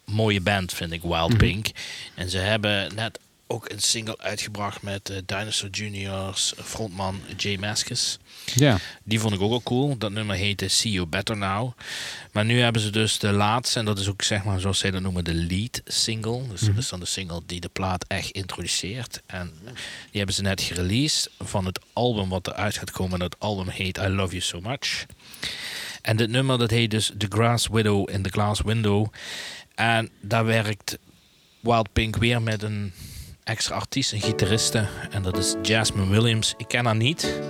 mooie 0.04 0.40
band, 0.40 0.72
vind 0.72 0.92
ik, 0.92 1.02
Wild 1.02 1.36
Pink. 1.36 1.66
En 2.14 2.30
ze 2.30 2.38
hebben 2.38 2.94
net 2.94 3.18
ook 3.46 3.70
een 3.70 3.80
single 3.80 4.18
uitgebracht 4.18 4.82
met 4.82 5.10
eh, 5.10 5.16
Dinosaur 5.26 5.70
Juniors 5.72 6.52
frontman 6.64 7.20
Jay 7.36 7.56
Mascis. 7.56 8.18
Ja. 8.54 8.78
Die 9.04 9.20
vond 9.20 9.34
ik 9.34 9.40
ook 9.40 9.50
wel 9.50 9.62
cool. 9.62 9.98
Dat 9.98 10.10
nummer 10.10 10.36
heette 10.36 10.68
See 10.68 10.92
You 10.92 11.06
Better 11.06 11.36
Now. 11.36 11.72
Maar 12.32 12.44
nu 12.44 12.60
hebben 12.60 12.82
ze 12.82 12.90
dus 12.90 13.18
de 13.18 13.32
laatste, 13.32 13.78
en 13.78 13.84
dat 13.84 13.98
is 13.98 14.08
ook 14.08 14.22
zeg 14.22 14.44
maar 14.44 14.60
zoals 14.60 14.78
zij 14.78 14.90
dat 14.90 15.02
noemen, 15.02 15.24
de 15.24 15.34
lead 15.34 15.80
single. 15.84 16.48
Dus 16.48 16.60
dat 16.60 16.76
is 16.76 16.88
dan 16.88 17.00
de 17.00 17.06
single 17.06 17.42
die 17.46 17.60
de 17.60 17.68
plaat 17.68 18.04
echt 18.08 18.30
introduceert. 18.30 19.22
En 19.26 19.52
die 20.10 20.18
hebben 20.18 20.34
ze 20.34 20.42
net 20.42 20.60
gereleased 20.60 21.30
van 21.38 21.64
het 21.64 21.80
album 21.92 22.28
wat 22.28 22.46
eruit 22.46 22.76
gaat 22.76 22.90
komen. 22.90 23.18
Dat 23.18 23.36
album 23.38 23.68
heet 23.68 23.98
I 23.98 24.08
Love 24.08 24.30
You 24.30 24.40
So 24.40 24.60
Much. 24.60 25.06
En 26.02 26.16
dit 26.16 26.30
nummer 26.30 26.58
dat 26.58 26.70
heet 26.70 26.90
dus 26.90 27.12
The 27.18 27.26
Grass 27.28 27.68
Widow 27.70 28.10
in 28.10 28.22
the 28.22 28.30
Glass 28.30 28.60
Window. 28.60 29.06
En 29.74 30.10
daar 30.20 30.44
werkt 30.44 30.98
Wild 31.60 31.92
Pink 31.92 32.16
weer 32.16 32.42
met 32.42 32.62
een 32.62 32.92
extra 33.44 33.74
artiest, 33.74 34.12
een 34.12 34.20
gitariste. 34.20 34.88
En 35.10 35.22
dat 35.22 35.38
is 35.38 35.54
Jasmine 35.62 36.10
Williams. 36.10 36.54
Ik 36.56 36.68
ken 36.68 36.84
haar 36.84 36.96
niet. 36.96 37.40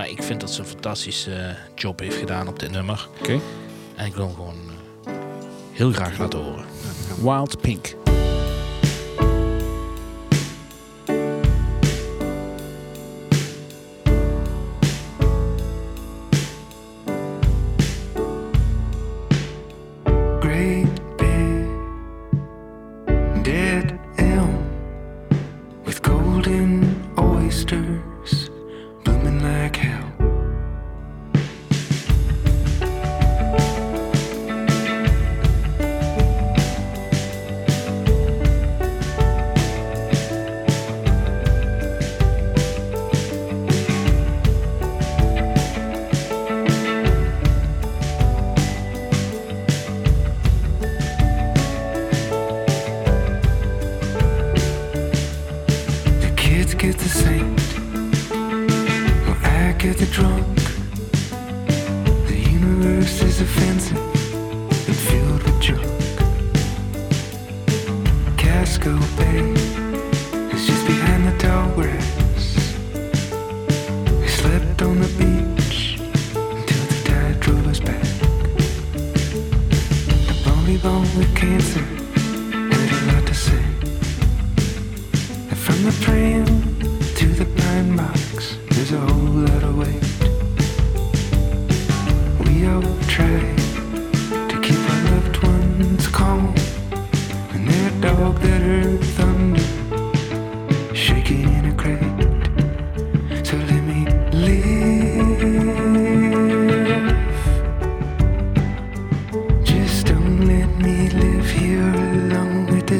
Maar 0.00 0.08
ik 0.08 0.22
vind 0.22 0.40
dat 0.40 0.50
ze 0.50 0.60
een 0.60 0.66
fantastische 0.66 1.56
job 1.74 1.98
heeft 1.98 2.16
gedaan 2.16 2.48
op 2.48 2.58
dit 2.58 2.70
nummer. 2.70 3.08
Oké. 3.18 3.40
En 3.96 4.06
ik 4.06 4.14
wil 4.14 4.26
hem 4.26 4.34
gewoon 4.34 4.56
eh, 5.04 5.12
heel 5.72 5.92
graag 5.92 6.18
laten 6.18 6.38
horen. 6.38 6.64
Wild 7.22 7.60
Pink. 7.60 8.09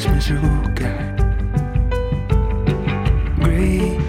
Jesteśmy 0.00 0.20
żółka 0.38 0.88
Great. 3.38 3.99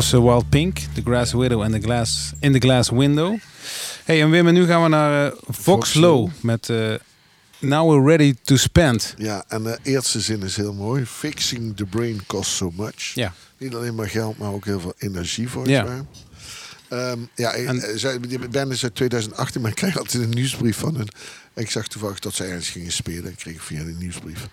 Was 0.00 0.12
eh, 0.12 0.20
Wild 0.20 0.48
Pink, 0.48 0.78
The 0.94 1.02
Grass 1.04 1.32
Widow 1.32 1.62
en 1.62 1.72
The 1.72 1.80
Glass, 1.80 2.32
In 2.38 2.52
The 2.52 2.58
Glass 2.58 2.90
Window. 2.90 3.38
Hey, 4.04 4.22
en 4.22 4.30
Wim, 4.30 4.46
en 4.46 4.54
nu 4.54 4.66
gaan 4.66 4.82
we 4.82 4.88
naar 4.88 5.26
eh, 5.26 5.32
Vox 5.44 5.58
Vox 5.58 5.94
Low 5.94 6.30
met 6.40 6.68
eh, 6.68 6.94
Now 7.58 7.90
We're 7.90 8.04
Ready 8.16 8.34
to 8.42 8.56
Spend. 8.56 9.14
Ja, 9.18 9.44
en 9.48 9.62
de 9.62 9.78
eerste 9.82 10.20
zin 10.20 10.42
is 10.42 10.56
heel 10.56 10.72
mooi. 10.72 11.06
Fixing 11.06 11.76
the 11.76 11.84
brain 11.84 12.20
costs 12.26 12.56
so 12.56 12.72
much. 12.76 13.14
Ja. 13.14 13.34
Niet 13.58 13.74
alleen 13.74 13.94
maar 13.94 14.08
geld, 14.08 14.38
maar 14.38 14.52
ook 14.52 14.64
heel 14.64 14.80
veel 14.80 14.94
energie 14.98 15.48
volgens 15.48 15.74
Ja. 15.74 16.04
Ehm, 16.88 17.18
ja, 17.34 17.52
En- 17.52 18.22
die 18.28 18.48
band 18.48 18.72
is 18.72 18.82
uit 18.82 18.94
2018, 18.94 19.60
maar 19.60 19.70
ik 19.70 19.76
krijg 19.76 19.98
altijd 19.98 20.22
een 20.22 20.30
nieuwsbrief 20.30 20.76
van 20.76 20.96
hun. 20.96 21.08
Ik 21.54 21.70
zag 21.70 21.86
toevallig 21.88 22.18
dat 22.18 22.34
zij 22.34 22.48
ergens 22.48 22.68
gingen 22.68 22.92
spelen. 22.92 23.30
Ik 23.30 23.36
kreeg 23.36 23.64
via 23.64 23.84
de 23.84 23.94
nieuwsbrief. 23.98 24.48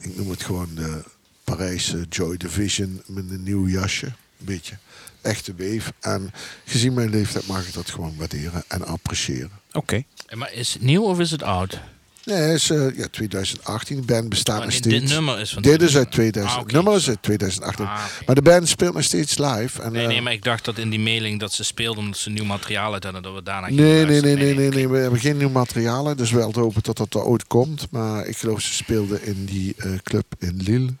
Ik 0.00 0.16
noem 0.16 0.30
het 0.30 0.42
gewoon 0.42 0.68
de 0.74 1.02
Parijse 1.44 2.06
Joy 2.08 2.36
Division 2.36 3.02
met 3.06 3.24
een 3.30 3.42
nieuw 3.42 3.68
jasje. 3.68 4.12
Een 4.38 4.44
beetje 4.46 4.76
echte 5.22 5.54
weef. 5.54 5.92
En 6.00 6.30
gezien 6.64 6.94
mijn 6.94 7.10
leeftijd 7.10 7.46
mag 7.46 7.66
ik 7.66 7.74
dat 7.74 7.90
gewoon 7.90 8.14
waarderen 8.16 8.64
en 8.68 8.86
appreciëren. 8.86 9.50
Oké. 9.72 10.02
Eh, 10.26 10.36
Maar 10.38 10.52
is 10.52 10.72
het 10.72 10.82
nieuw 10.82 11.02
of 11.02 11.18
is 11.20 11.30
het 11.30 11.42
oud? 11.42 11.78
Nee, 12.24 12.36
het 12.36 12.54
is 12.56 12.70
eh, 12.70 12.96
ja, 12.96 13.06
2018. 13.10 13.96
De 13.96 14.02
band 14.02 14.28
bestaat 14.28 14.58
Oh, 14.58 14.62
nog 14.64 14.70
dit, 14.72 14.84
steeds. 14.84 15.00
dit 15.00 15.10
nummer 15.10 15.40
is 15.40 15.52
van... 15.52 15.62
Dit 15.62 15.82
is 15.82 15.96
uit 15.96 16.10
2000. 16.12 16.60
Ah, 16.66 16.66
nummer 16.72 16.94
is 16.94 17.08
uit 17.08 17.22
2018. 17.22 17.84
Ah. 17.84 18.04
Maar 18.26 18.34
de 18.34 18.42
band 18.42 18.68
speelt 18.68 18.94
nog 18.94 19.02
steeds 19.04 19.38
live. 19.38 19.82
En, 19.82 19.92
Nee, 19.92 20.02
eh, 20.02 20.08
nee, 20.08 20.22
maar 20.22 20.32
ik 20.32 20.42
dacht 20.44 20.64
dat 20.64 20.78
in 20.78 20.90
die 20.90 20.98
mailing 21.00 21.40
dat 21.40 21.52
ze 21.52 21.64
speelden 21.64 22.02
omdat 22.04 22.18
ze 22.18 22.30
nieuw 22.30 22.44
materiaal 22.44 22.92
uit 22.92 23.04
hadden, 23.04 23.22
dat 23.22 23.34
we 23.34 23.42
daarna 23.42 23.68
Nee, 23.68 23.76
nee, 23.76 23.86
nee, 23.94 24.04
luisteren. 24.06 24.38
nee, 24.38 24.54
nee, 24.54 24.68
nee. 24.68 24.88
We 24.88 24.96
hebben 24.98 25.20
geen 25.20 25.36
nieuw 25.36 25.48
materiaal. 25.48 26.16
Dus 26.16 26.30
wel 26.30 26.50
te 26.50 26.60
hopen 26.60 26.82
dat 26.82 26.96
dat 26.96 27.14
er 27.14 27.22
ooit 27.24 27.46
komt. 27.46 27.86
Maar 27.90 28.26
ik 28.26 28.36
geloof 28.36 28.60
ze 28.60 28.72
speelden 28.72 29.22
in 29.26 29.44
die 29.44 29.74
eh, 29.76 29.90
club 30.02 30.24
in 30.38 30.56
Lille. 30.62 30.92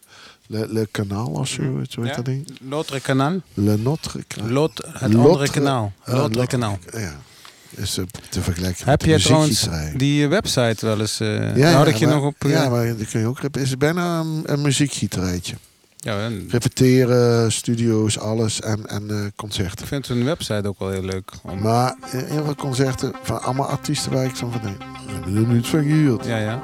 Le, 0.46 0.66
Le 0.72 0.88
Canal 0.90 1.26
of 1.26 1.48
zo, 1.48 1.62
hoe 1.62 1.78
heet 1.78 1.92
Ja. 1.92 2.14
dat 2.16 2.24
ding? 2.24 2.48
L'autre 2.68 3.00
kanaal. 3.00 3.40
Le 3.54 3.76
Notre 3.76 4.24
Canal. 4.26 4.50
Lot, 4.50 4.76
het 4.92 5.12
Lotre- 5.12 5.28
andere 5.28 5.50
kanaal. 5.50 5.92
Ah, 6.04 6.14
L'autre 6.14 6.38
Lotre- 6.38 6.46
kanaal. 6.46 6.78
Ja, 6.92 7.12
is 7.70 7.98
eh, 7.98 8.04
te 8.30 8.40
vergelijken 8.42 8.88
Heb 8.88 9.00
de 9.00 9.18
trouwens 9.20 9.68
die 9.96 10.22
eh, 10.24 10.28
website 10.28 10.86
wel 10.86 11.00
eens... 11.00 11.20
eh 11.20 11.56
Ja, 11.56 11.84
ik 11.84 11.94
je 11.96 12.06
maar- 12.06 12.14
nog 12.14 12.24
op... 12.24 12.34
eh, 12.44 12.50
Ja, 12.50 12.68
maar 12.68 12.96
dat 12.96 13.08
kun 13.10 13.20
je 13.20 13.26
ook... 13.26 13.42
Het 13.42 13.56
is 13.56 13.76
bijna 13.76 14.20
een, 14.20 14.42
een 14.44 14.60
muziekgieterijtje. 14.62 15.54
ja, 15.96 16.18
en 16.24 16.46
Repeteren, 16.50 17.52
studio's, 17.52 18.18
alles 18.18 18.60
en, 18.60 18.86
en 18.86 19.10
eh, 19.10 19.16
concerten. 19.36 19.78
ik 19.82 19.86
vind 19.86 20.06
hun 20.08 20.24
website 20.24 20.68
ook 20.68 20.78
wel 20.78 20.90
heel 20.90 21.02
leuk. 21.04 21.30
Om, 21.42 21.58
Maar 21.62 21.94
eh, 22.02 22.10
heel 22.22 22.44
veel 22.44 22.54
concerten 22.54 23.12
van 23.22 23.42
allemaal 23.42 23.66
artiesten 23.68 24.12
waar 24.12 24.24
ik 24.24 24.36
van 24.36 24.52
van 24.52 24.60
nee, 24.64 24.76
we 25.06 25.12
hebben 25.12 25.36
er 25.48 25.54
niet 25.54 25.66
van 25.66 25.82
gehuurd. 25.82 26.24
ja, 26.24 26.38
ja. 26.38 26.62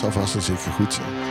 Zal 0.00 0.12
vast 0.12 0.34
en 0.34 0.42
zeker 0.42 0.72
goed 0.72 0.94
zijn. 0.94 1.27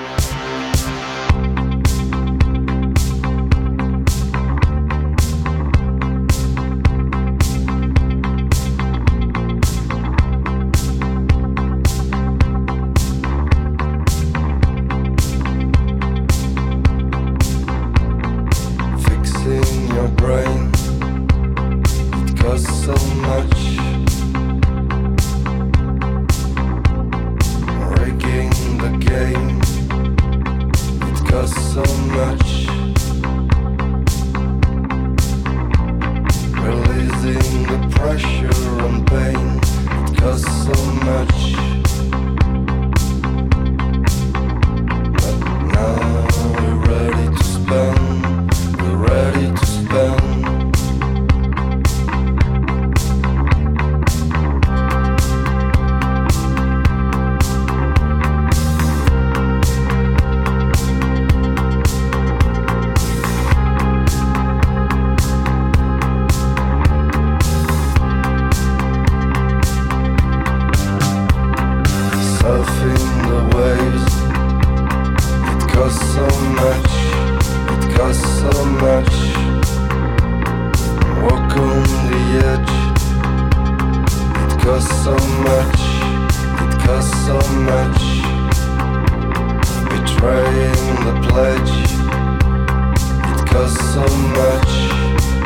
Costs 93.57 93.93
so 93.95 94.01
much. 94.01 94.71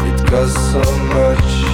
It 0.06 0.28
costs 0.28 0.71
so 0.71 0.97
much. 1.15 1.70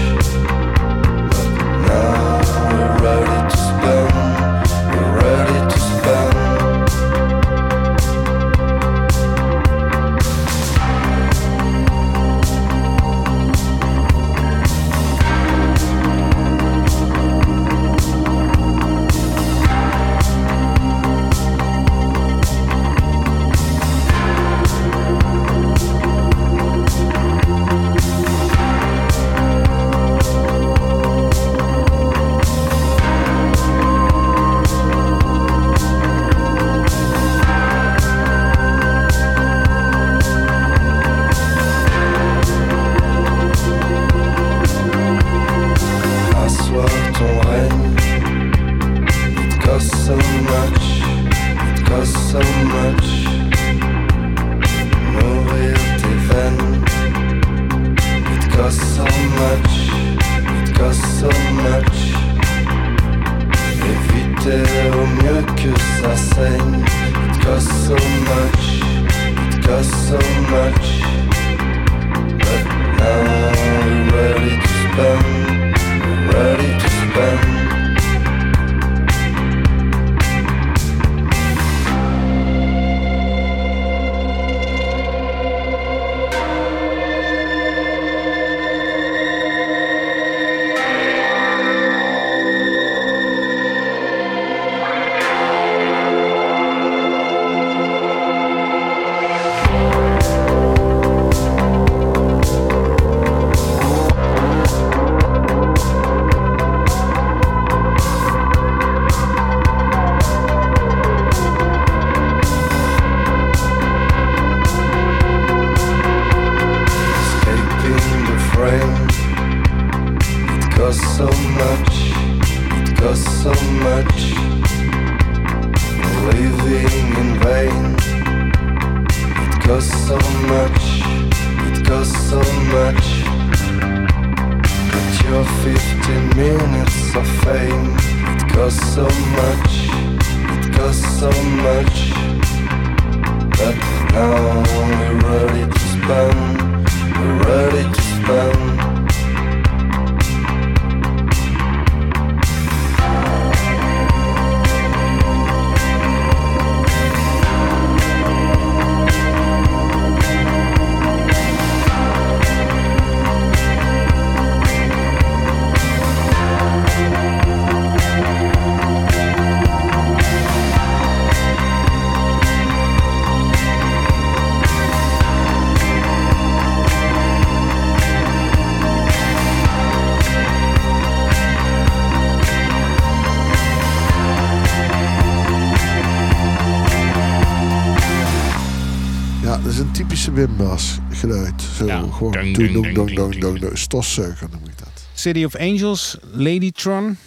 Dong, 192.58 192.74
dong, 192.74 192.94
dong, 192.94 193.16
dong, 193.16 193.38
dong, 193.38 193.60
dong. 193.60 193.78
Stofzuiger 193.78 194.50
noem 194.50 194.66
ik 194.66 194.78
dat. 194.78 195.06
City 195.14 195.44
of 195.44 195.56
Angels, 195.56 196.18
Ladytron. 196.32 197.18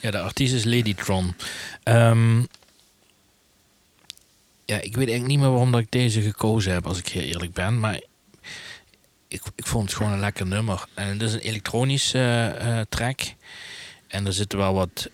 Ja, 0.00 0.10
de 0.10 0.18
artiest 0.20 0.54
is 0.54 0.64
Ladytron. 0.64 1.34
Ehm 1.82 2.38
ja, 4.64 4.76
ik 4.76 4.82
weet 4.96 5.08
eigenlijk 5.08 5.26
niet 5.26 5.38
meer 5.38 5.50
waarom 5.50 5.72
dat 5.72 5.80
ik 5.80 5.90
deze 5.90 6.20
gekozen 6.20 6.72
heb, 6.72 6.86
als 6.86 6.98
ik 6.98 7.08
heel 7.08 7.22
eerlijk 7.22 7.52
ben. 7.52 7.80
Maar 7.80 8.00
ik, 9.28 9.42
ik 9.54 9.66
vond 9.66 9.84
het 9.88 9.96
gewoon 9.96 10.12
een 10.12 10.20
lekker 10.20 10.46
nummer. 10.46 10.84
En 10.94 11.06
het 11.08 11.22
is 11.22 11.32
een 11.32 11.40
elektronische 11.40 12.18
eh, 12.18 12.78
eh, 12.80 12.86
track. 12.88 13.20
En 14.06 14.26
er 14.26 14.32
zitten 14.32 14.58
wel 14.58 14.74
wat 14.74 15.10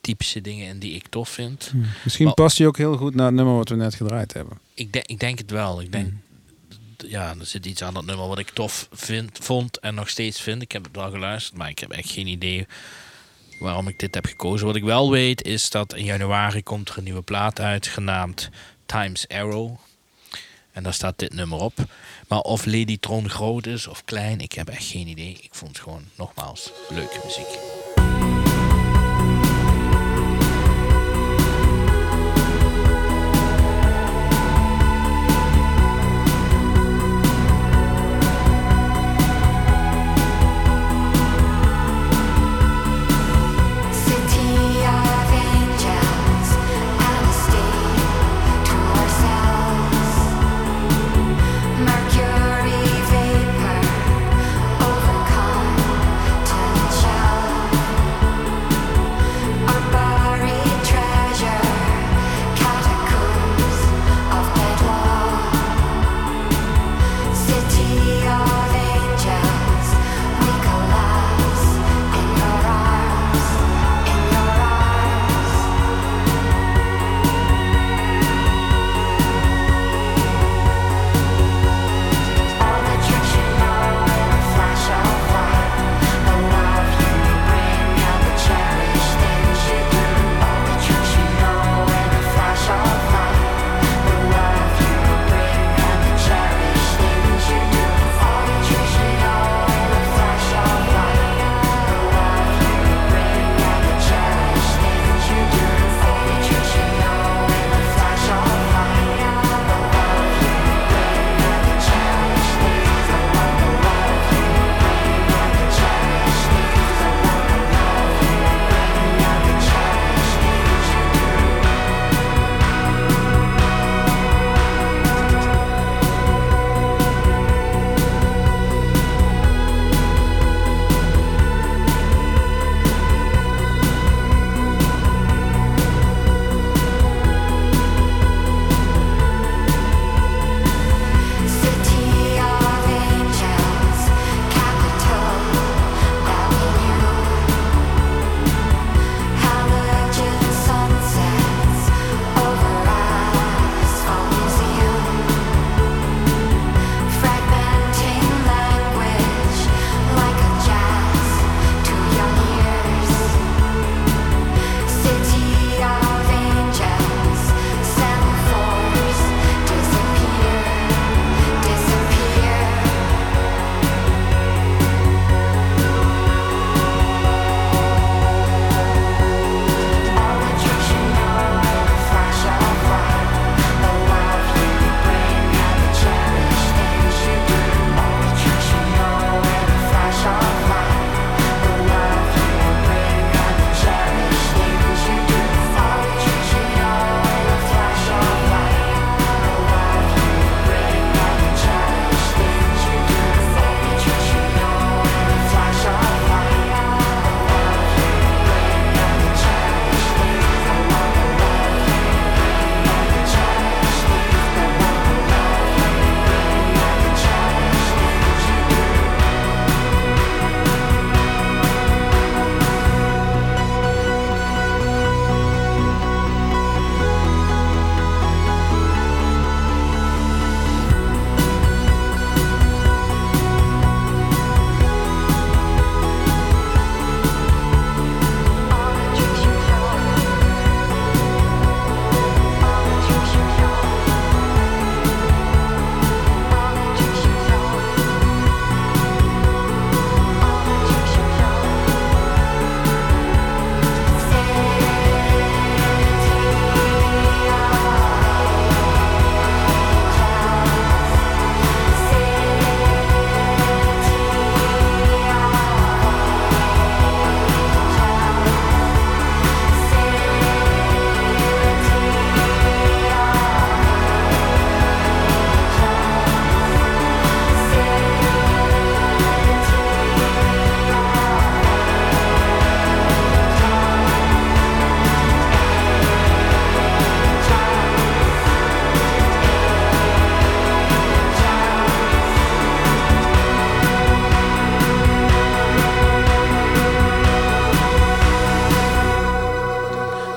typische 0.00 0.40
dingen 0.40 0.68
in 0.68 0.78
die 0.78 0.94
ik 0.94 1.06
tof 1.08 1.28
vind. 1.28 1.72
Misschien 2.04 2.24
Maar- 2.26 2.34
past 2.34 2.58
hij 2.58 2.66
ook 2.66 2.76
heel 2.76 2.96
goed 2.96 3.14
naar 3.14 3.26
het 3.26 3.34
nummer 3.34 3.54
wat 3.54 3.68
we 3.68 3.76
net 3.76 3.94
gedraaid 3.94 4.32
hebben. 4.32 4.58
Ik, 4.74 4.92
denk 4.92 5.06
ik 5.06 5.18
denk 5.18 5.38
het 5.38 5.50
wel. 5.50 5.80
Ik 5.80 5.92
denk, 5.92 6.12
ja, 7.08 7.34
er 7.38 7.46
zit 7.46 7.66
iets 7.66 7.82
aan 7.82 7.94
dat 7.94 8.04
nummer 8.04 8.28
wat 8.28 8.38
ik 8.38 8.50
tof 8.50 8.88
vind, 8.92 9.38
vond 9.42 9.78
en 9.78 9.94
nog 9.94 10.08
steeds 10.08 10.40
vind. 10.40 10.62
Ik 10.62 10.72
heb 10.72 10.84
het 10.84 10.96
wel 10.96 11.10
geluisterd, 11.10 11.56
maar 11.56 11.68
ik 11.68 11.78
heb 11.78 11.90
echt 11.90 12.10
geen 12.10 12.26
idee 12.26 12.66
waarom 13.58 13.88
ik 13.88 13.98
dit 13.98 14.14
heb 14.14 14.26
gekozen. 14.26 14.66
Wat 14.66 14.76
ik 14.76 14.84
wel 14.84 15.10
weet 15.10 15.42
is 15.42 15.70
dat 15.70 15.94
in 15.94 16.04
januari 16.04 16.62
komt 16.62 16.88
er 16.88 16.98
een 16.98 17.04
nieuwe 17.04 17.22
plaat 17.22 17.60
uit, 17.60 17.86
genaamd 17.86 18.50
Times 18.86 19.28
Arrow. 19.28 19.76
En 20.72 20.82
daar 20.82 20.94
staat 20.94 21.18
dit 21.18 21.32
nummer 21.32 21.58
op. 21.60 21.74
Maar 22.28 22.40
of 22.40 22.64
Lady 22.64 22.98
Tron 22.98 23.30
groot 23.30 23.66
is 23.66 23.86
of 23.86 24.04
klein, 24.04 24.40
ik 24.40 24.52
heb 24.52 24.68
echt 24.68 24.86
geen 24.86 25.06
idee. 25.06 25.38
Ik 25.40 25.54
vond 25.54 25.70
het 25.70 25.80
gewoon, 25.80 26.04
nogmaals, 26.16 26.72
leuke 26.88 27.20
muziek. 27.24 27.75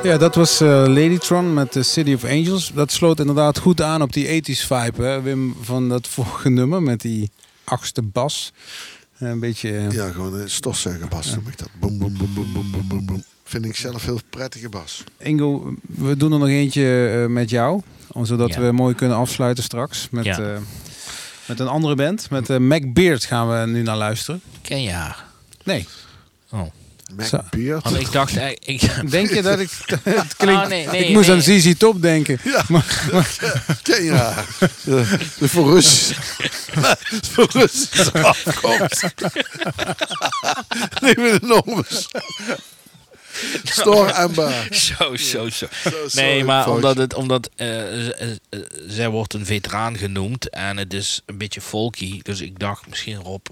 Ja, 0.10 0.18
dat 0.18 0.36
was 0.36 0.62
eh, 0.62 0.68
Ladytron 0.68 1.54
met 1.54 1.72
The 1.72 1.84
City 1.84 2.14
of 2.14 2.24
Angels. 2.24 2.72
Dat 2.74 2.92
sloot 2.92 3.20
inderdaad 3.20 3.58
goed 3.60 3.82
aan 3.82 4.02
op 4.02 4.14
die 4.14 4.42
80s 4.44 4.66
vibe, 4.68 5.04
hè, 5.04 5.22
Wim, 5.22 5.56
van 5.62 5.90
dat 5.90 6.08
vorige 6.18 6.50
nummer 6.50 6.82
met 6.82 7.02
die 7.02 7.32
achtste 7.64 8.02
bas. 8.02 8.52
Eh, 9.18 9.30
Een 9.30 9.40
beetje... 9.40 9.78
eh, 9.78 9.92
Ja, 9.92 10.10
gewoon 10.12 10.34
een 10.34 10.50
stofzuigerbas 10.50 11.36
noem 11.36 11.48
ik 11.48 11.58
dat. 11.58 11.70
Boem, 11.80 11.98
boem, 12.00 12.18
boem, 12.18 12.34
boem, 12.34 12.52
boem, 12.72 12.88
boem, 12.88 13.06
boem. 13.06 13.24
Vind 13.44 13.66
ik 13.66 13.76
zelf 13.76 14.06
heel 14.06 14.20
prettige 14.30 14.70
bas. 14.70 15.04
Ingo, 15.18 15.74
we 15.88 16.18
doen 16.18 16.32
er 16.34 16.40
nog 16.40 16.48
eentje 16.48 17.10
eh, 17.24 17.26
met 17.34 17.50
jou. 17.50 17.82
Zodat 18.22 18.54
Ja. 18.54 18.62
we 18.62 18.72
mooi 18.72 18.96
kunnen 18.96 19.18
afsluiten 19.18 19.64
straks. 19.64 20.08
Met, 20.12 20.26
Ja. 20.26 20.40
eh, 20.40 20.58
met 21.48 21.60
een 21.60 21.68
andere 21.68 21.96
band. 21.96 22.30
Met 22.30 22.50
eh, 22.50 22.58
Mac 22.58 22.82
Beard 22.94 23.26
gaan 23.26 23.50
we 23.50 23.72
nu 23.72 23.82
naar 23.82 23.98
luisteren. 23.98 24.42
Ken 24.62 24.82
je 24.82 24.92
haar? 24.92 25.26
Nee. 25.64 25.88
Oh. 27.12 27.18
Mac 27.18 27.28
Zo. 27.28 27.40
Beard. 27.50 27.84
Want 27.84 28.00
ik 28.00 28.12
dacht 28.12 28.38
eigenlijk... 28.38 28.84
Ik, 28.84 29.12
Denk 29.12 29.30
je 29.34 29.42
dat 29.42 29.60
ik... 29.60 29.70
het 30.04 30.36
klinkt, 30.38 30.62
Oh, 30.64 30.68
nee, 30.68 30.88
nee, 30.88 31.06
ik 31.06 31.14
moest 31.14 31.28
nee. 31.28 31.36
aan 31.36 31.42
ZZ 31.42 31.74
Top 31.78 32.02
denken. 32.02 32.40
Ja, 32.44 32.64
ken 33.82 34.04
je 34.04 34.12
haar? 34.12 34.46
De, 34.84 35.18
de 35.38 35.50
voor 35.50 35.74
Rus. 35.74 36.12
voor 37.32 37.50
Russische 37.52 38.24
afkomst. 38.24 39.02
nee, 41.02 41.18
met 41.18 41.34
een 41.34 41.40
enorme 41.44 41.84
Stor 43.64 44.08
en 44.10 44.34
bar. 44.34 44.68
Zo, 44.72 45.16
zo, 45.16 45.50
zo. 45.50 45.68
Nee, 46.12 46.44
maar 46.44 46.70
omdat, 46.72 46.98
het, 46.98 47.14
omdat 47.14 47.50
eh, 47.56 47.68
z- 47.68 48.10
eh, 48.10 48.32
eh, 48.50 48.60
zij 48.88 49.10
wordt 49.10 49.34
een 49.34 49.46
veteraan 49.46 49.98
genoemd 49.98 50.50
en 50.50 50.78
het 50.78 50.94
is 50.94 51.22
een 51.26 51.38
beetje 51.38 51.62
folky. 51.62 52.20
Dus 52.22 52.42
ik 52.42 52.60
dacht 52.60 52.88
misschien 52.88 53.22
Rob, 53.22 53.46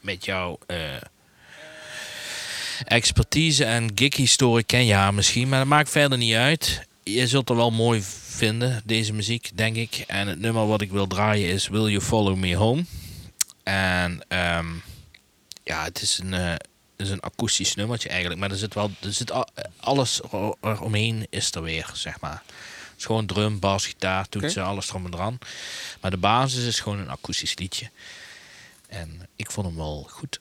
met 0.00 0.24
jouw 0.24 0.58
eh, 0.66 0.76
expertise 2.84 3.64
en 3.64 3.90
gig-historie 3.94 4.64
ken 4.64 4.84
je 4.86 4.94
haar 4.94 5.14
misschien. 5.14 5.48
Maar 5.48 5.58
dat 5.58 5.68
maakt 5.68 5.90
verder 5.90 6.18
niet 6.18 6.34
uit. 6.34 6.82
Je 7.02 7.26
zult 7.26 7.48
er 7.50 7.56
wel 7.56 7.70
mooi 7.70 8.02
vinden, 8.26 8.82
deze 8.84 9.12
muziek, 9.12 9.50
denk 9.54 9.76
ik. 9.76 10.04
En 10.06 10.28
het 10.28 10.38
nummer 10.38 10.66
wat 10.66 10.80
ik 10.80 10.90
wil 10.90 11.06
draaien 11.06 11.48
is 11.48 11.68
Will 11.68 11.88
You 11.90 12.00
Follow 12.00 12.36
Me 12.36 12.56
Home. 12.56 12.84
En 13.62 14.20
ehm, 14.28 14.66
ja, 15.64 15.84
het 15.84 16.02
is 16.02 16.18
een, 16.18 16.34
eh, 16.34 16.54
is 16.96 17.10
een 17.10 17.20
akoestisch 17.20 17.74
nummertje 17.74 18.08
eigenlijk. 18.08 18.40
Maar 18.40 18.50
er 18.50 18.56
zit 18.56 18.74
wel, 18.74 18.90
er 19.00 19.12
zit 19.12 19.30
al, 19.32 19.46
alles 19.76 20.20
er- 20.32 20.54
eromheen 20.60 21.26
is 21.30 21.54
er 21.54 21.62
weer, 21.62 21.90
zeg 21.94 22.20
maar. 22.20 22.42
Het 22.46 22.98
is 22.98 23.04
gewoon 23.04 23.26
drum, 23.26 23.58
bas, 23.58 23.86
gitaar, 23.86 24.28
toetsen, 24.28 24.64
alles 24.64 24.88
erom 24.88 25.04
en 25.06 25.14
eraan. 25.14 25.38
Maar 26.00 26.10
de 26.10 26.16
basis 26.16 26.64
is 26.64 26.80
gewoon 26.80 26.98
een 26.98 27.10
akoestisch 27.10 27.56
liedje. 27.58 27.90
En 28.88 29.28
ik 29.36 29.50
vond 29.50 29.66
hem 29.66 29.76
wel 29.76 30.06
goed. 30.10 30.40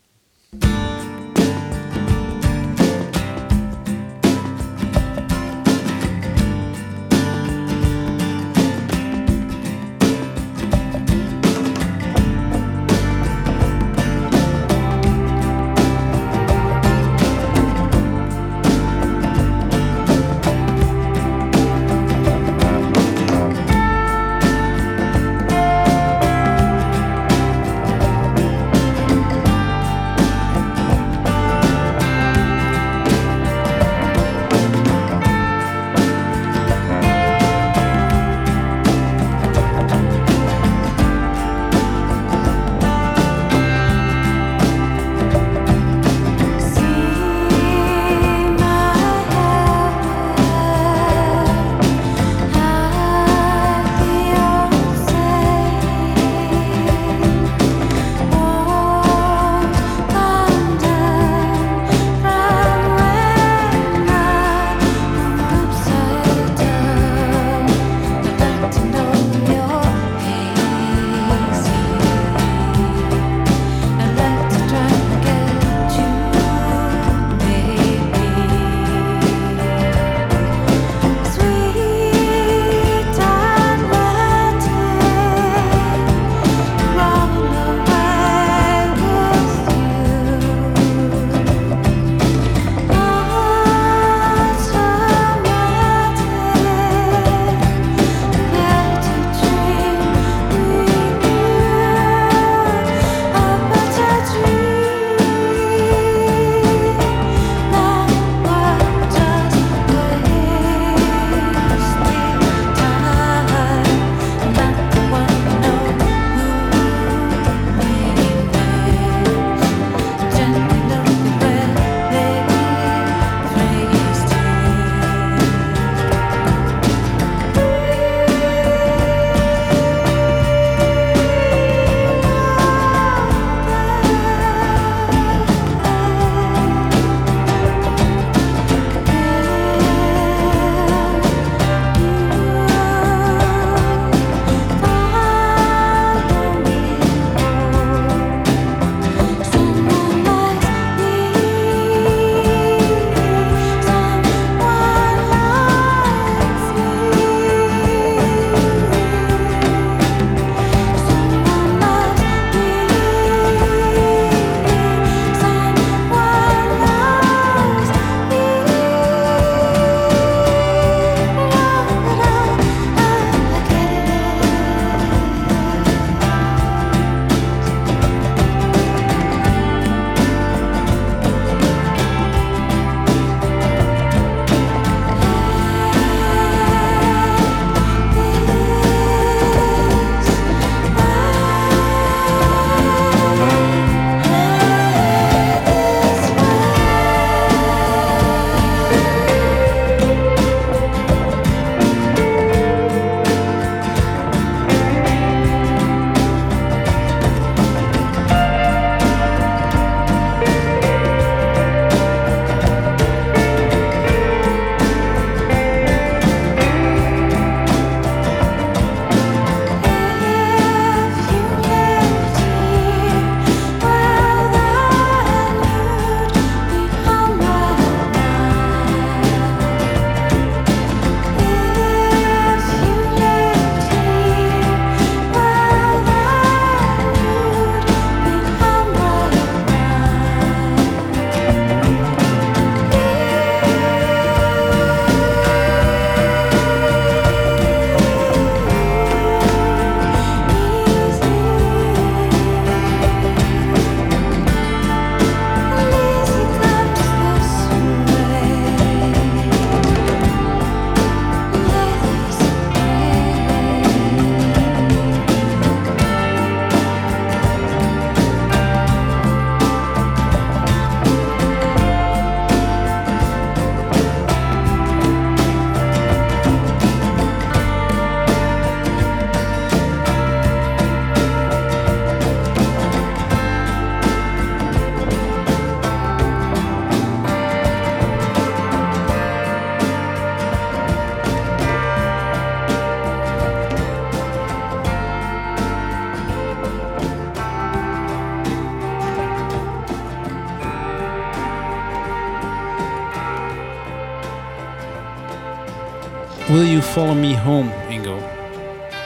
Follow 306.95 307.15
Me 307.15 307.35
Home, 307.37 307.71
Ingo? 307.89 308.23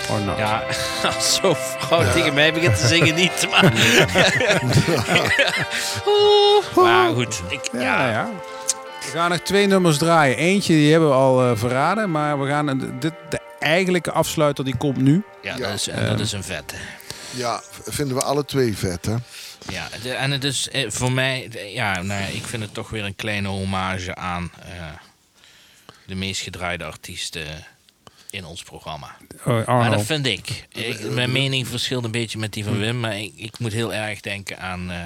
Or 0.09 0.19
not? 0.21 0.37
Ja, 0.37 0.63
als 1.15 1.35
zo'n 1.41 1.55
vrouw 1.55 2.11
tegen 2.13 2.33
mij 2.33 2.53
begint 2.53 2.79
te 2.79 2.87
zingen, 2.87 3.15
niet. 3.15 3.47
Maar, 3.51 3.73
maar 6.85 7.13
goed, 7.13 7.41
ik, 7.49 7.69
Ja, 7.73 7.81
ja, 7.81 8.09
ja. 8.09 8.29
We 9.01 9.09
gaan 9.17 9.29
nog 9.29 9.39
twee 9.39 9.67
nummers 9.67 9.97
draaien. 9.97 10.37
Eentje 10.37 10.73
die 10.73 10.91
hebben 10.91 11.09
we 11.09 11.15
al 11.15 11.43
eh, 11.49 11.57
verraden, 11.57 12.11
maar 12.11 12.39
we 12.39 12.47
gaan 12.47 12.97
dit, 12.99 13.13
de 13.29 13.39
eigenlijke 13.59 14.11
afsluiter 14.11 14.65
die 14.65 14.77
komt 14.77 14.97
nu. 14.97 15.23
ja, 15.41 15.55
Ja. 15.55 15.67
dat, 15.67 15.73
is, 15.73 15.87
en 15.87 16.05
dat 16.09 16.19
is 16.19 16.31
een 16.31 16.43
vette. 16.43 16.75
Ja, 17.31 17.61
vinden 17.87 18.15
we 18.15 18.23
alle 18.23 18.45
twee 18.45 18.77
vet, 18.77 19.05
hè? 19.05 19.15
Ja, 19.69 19.87
de- 20.01 20.13
en 20.13 20.31
het 20.31 20.43
is 20.43 20.69
eh, 20.69 20.89
voor 20.89 21.11
mij, 21.11 21.47
de- 21.51 21.71
ja, 21.73 22.01
nou, 22.01 22.23
ik 22.33 22.45
vind 22.45 22.63
het 22.63 22.73
toch 22.73 22.89
weer 22.89 23.05
een 23.05 23.15
kleine 23.15 23.47
hommage 23.47 24.15
aan 24.15 24.51
eh, 24.61 24.67
de 26.05 26.15
meest 26.15 26.41
gedraaide 26.41 26.83
artiesten 26.83 27.45
in 28.29 28.45
ons 28.45 28.63
programma. 28.63 29.15
Oh, 29.45 29.67
Maar 29.67 29.91
dat 29.91 30.05
vind 30.05 30.25
ik. 30.25 30.67
ik. 30.69 31.09
Mijn 31.09 31.31
mening 31.31 31.67
verschilt 31.67 32.03
een 32.03 32.11
beetje 32.11 32.37
met 32.37 32.53
die 32.53 32.63
van 32.63 32.77
Wim, 32.79 32.99
maar 32.99 33.19
ik, 33.19 33.33
ik 33.35 33.59
moet 33.59 33.71
heel 33.73 33.93
erg 33.93 34.19
denken 34.19 34.59
aan 34.59 34.91
eh, 34.91 35.05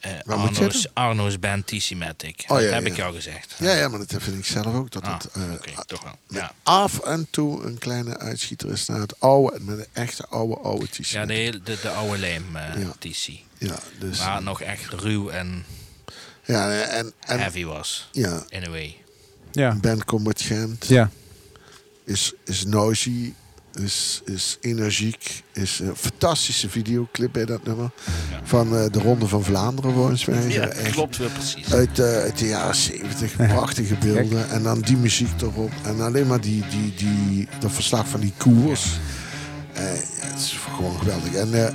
eh, 0.00 0.20
Arno's, 0.26 0.86
Arno's 0.92 1.38
band. 1.38 1.72
Oh, 1.72 1.78
dat 1.78 2.28
ja, 2.48 2.56
heb 2.56 2.82
ja. 2.82 2.90
ik 2.90 2.96
jou 2.96 3.14
gezegd. 3.14 3.54
Ja, 3.58 3.72
ja, 3.72 3.88
maar 3.88 3.98
dat 3.98 4.22
vind 4.22 4.38
ik 4.38 4.44
zelf 4.44 4.74
ook. 4.74 4.90
Dat 4.90 5.02
Ah, 5.02 5.12
het 5.18 5.30
eh, 5.32 5.52
oké, 5.52 5.70
toch 5.86 6.02
wel. 6.02 6.18
Ja. 6.28 6.52
af 6.62 6.98
en 6.98 7.26
toe 7.30 7.62
een 7.64 7.78
kleine 7.78 8.18
uitschieter 8.18 8.70
is 8.70 8.86
naar 8.86 9.00
het 9.00 9.20
oude, 9.20 9.58
met 9.60 9.78
een 9.78 9.86
echte 9.92 10.26
oude, 10.26 10.56
oude 10.56 10.86
t-shirt. 10.88 11.08
Ja, 11.10 11.26
de, 11.26 11.60
de, 11.64 11.78
de 11.82 11.90
oude 11.90 12.18
leem 12.18 12.56
eh, 12.56 12.62
Ja. 12.82 12.92
TC. 12.98 13.28
Ja, 13.58 13.78
dus, 13.98 14.18
Waar 14.18 14.34
het 14.34 14.44
nog 14.44 14.60
echt 14.62 14.92
ruw 14.92 15.28
en 15.28 15.64
ja, 16.44 16.80
en, 16.82 17.12
en 17.20 17.38
heavy 17.40 17.64
was. 17.64 18.08
ja, 18.12 18.44
In 18.48 18.64
a 18.64 18.70
way. 18.70 18.96
Ja. 19.52 19.74
Ben 19.80 20.04
Combatient 20.04 20.86
Ja. 20.86 21.10
Is, 22.08 22.32
is 22.44 22.64
noisy, 22.64 23.32
is, 23.74 24.22
is 24.24 24.58
energiek, 24.60 25.42
is 25.52 25.78
een 25.78 25.96
fantastische 25.96 26.68
videoclip 26.68 27.32
bij 27.32 27.44
dat 27.44 27.64
nummer. 27.64 27.90
Ja. 28.30 28.40
Van 28.42 28.76
eh, 28.76 28.90
de 28.90 28.98
Ronde 28.98 29.26
van 29.26 29.44
Vlaanderen 29.44 29.92
volgens 29.92 30.24
mij. 30.24 30.48
Ja, 30.48 30.66
Echt 30.66 30.92
klopt 30.92 31.16
weer 31.16 31.30
precies. 31.30 31.72
Uit, 31.72 31.98
eh, 31.98 32.06
uit 32.06 32.38
de 32.38 32.46
jaren 32.46 32.74
70, 32.74 33.36
prachtige 33.36 33.94
beelden. 33.94 34.50
En 34.50 34.62
dan 34.62 34.80
die 34.80 34.96
muziek 34.96 35.40
erop. 35.40 35.72
En 35.84 36.00
alleen 36.00 36.26
maar 36.26 36.40
die, 36.40 36.64
die, 36.70 36.94
die, 36.94 37.48
dat 37.58 37.72
verslag 37.72 38.08
van 38.08 38.20
die 38.20 38.32
koers. 38.36 38.86
Eh, 39.72 39.84
ja, 39.84 40.26
het 40.26 40.38
is 40.38 40.58
gewoon 40.74 40.98
geweldig. 40.98 41.34
En 41.34 41.64
eh, 41.64 41.74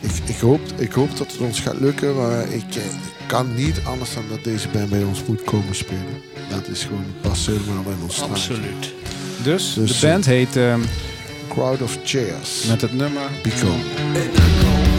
ik, 0.00 0.28
ik, 0.28 0.38
hoop, 0.38 0.60
ik 0.76 0.92
hoop 0.92 1.16
dat 1.16 1.32
het 1.32 1.40
ons 1.40 1.60
gaat 1.60 1.80
lukken. 1.80 2.16
Maar 2.16 2.48
ik, 2.48 2.74
ik 2.74 3.26
kan 3.26 3.54
niet 3.54 3.80
anders 3.84 4.14
dan 4.14 4.24
dat 4.28 4.44
deze 4.44 4.68
band 4.68 4.90
bij 4.90 5.02
ons 5.02 5.24
moet 5.24 5.44
komen 5.44 5.74
spelen. 5.74 6.22
Dat 6.50 6.68
is 6.68 6.84
gewoon 6.84 7.04
past 7.22 7.46
helemaal 7.46 7.82
bij 7.82 7.94
ons 8.02 8.14
straatje. 8.14 8.34
Absoluut. 8.34 8.92
Dus, 9.48 9.74
Dus, 9.74 10.00
de 10.00 10.06
band 10.06 10.26
heet 10.26 10.56
ehm, 10.56 10.80
Crowd 11.48 11.82
of 11.82 11.98
Chairs. 12.04 12.64
met 12.64 12.80
het 12.80 12.92
nummer 12.94 13.22
Become. 13.42 14.97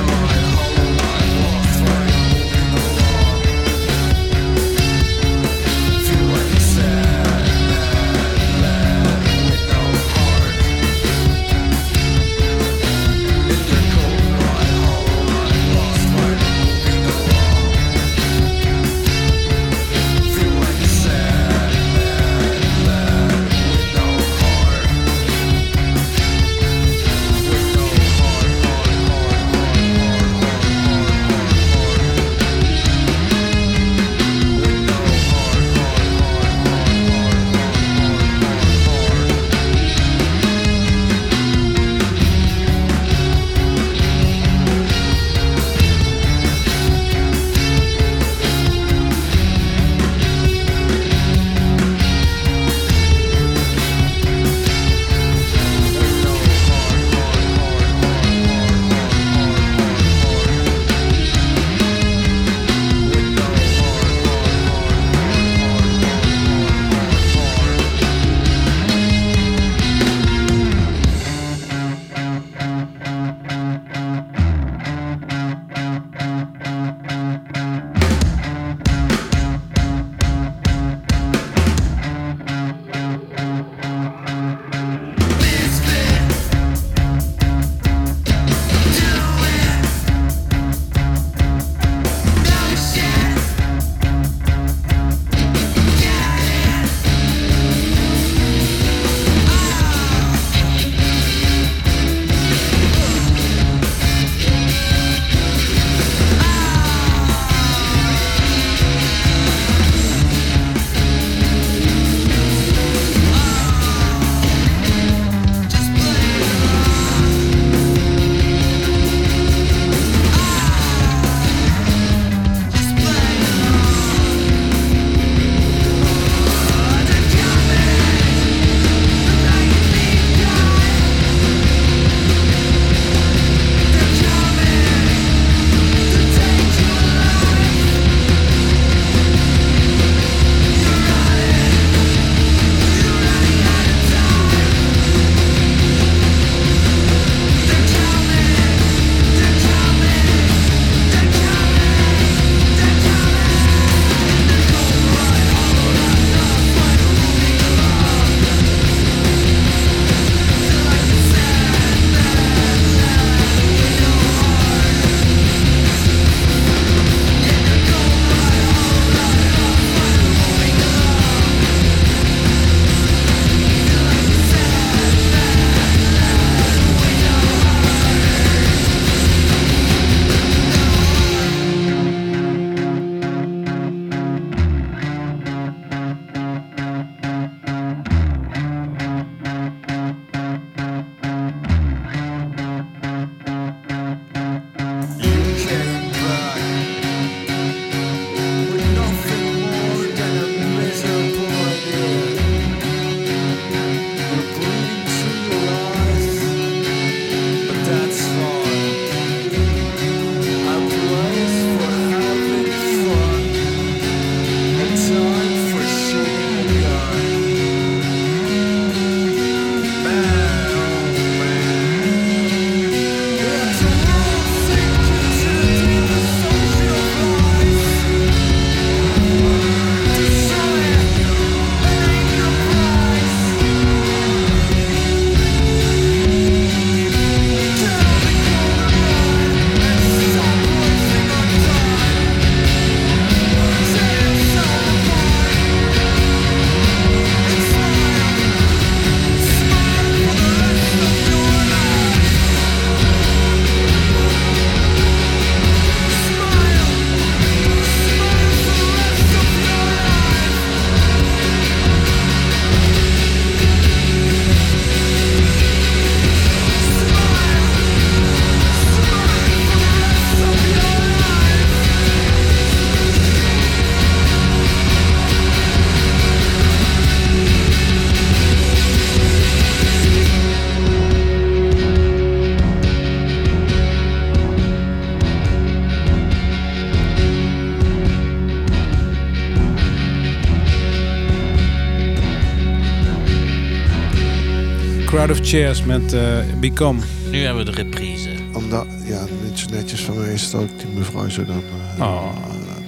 Of 295.39 295.47
Chairs 295.47 295.83
met 295.83 296.13
eh, 296.13 296.21
Become. 296.59 296.99
Nu 297.31 297.43
hebben 297.43 297.65
we 297.65 297.71
de 297.71 297.81
reprise. 297.83 298.29
Omdat, 298.53 298.85
ja, 299.05 299.25
niet 299.43 299.59
zo 299.59 299.65
netjes 299.71 300.01
van 300.01 300.19
mij 300.19 300.33
is 300.33 300.51
dat 300.51 300.61
ook 300.61 300.69
die 300.79 300.87
mevrouw 300.97 301.29
zo 301.29 301.45
dan... 301.45 301.63
eh, 301.97 302.03
Oh. 302.03 302.23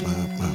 maar, 0.04 0.16
maar, 0.40 0.50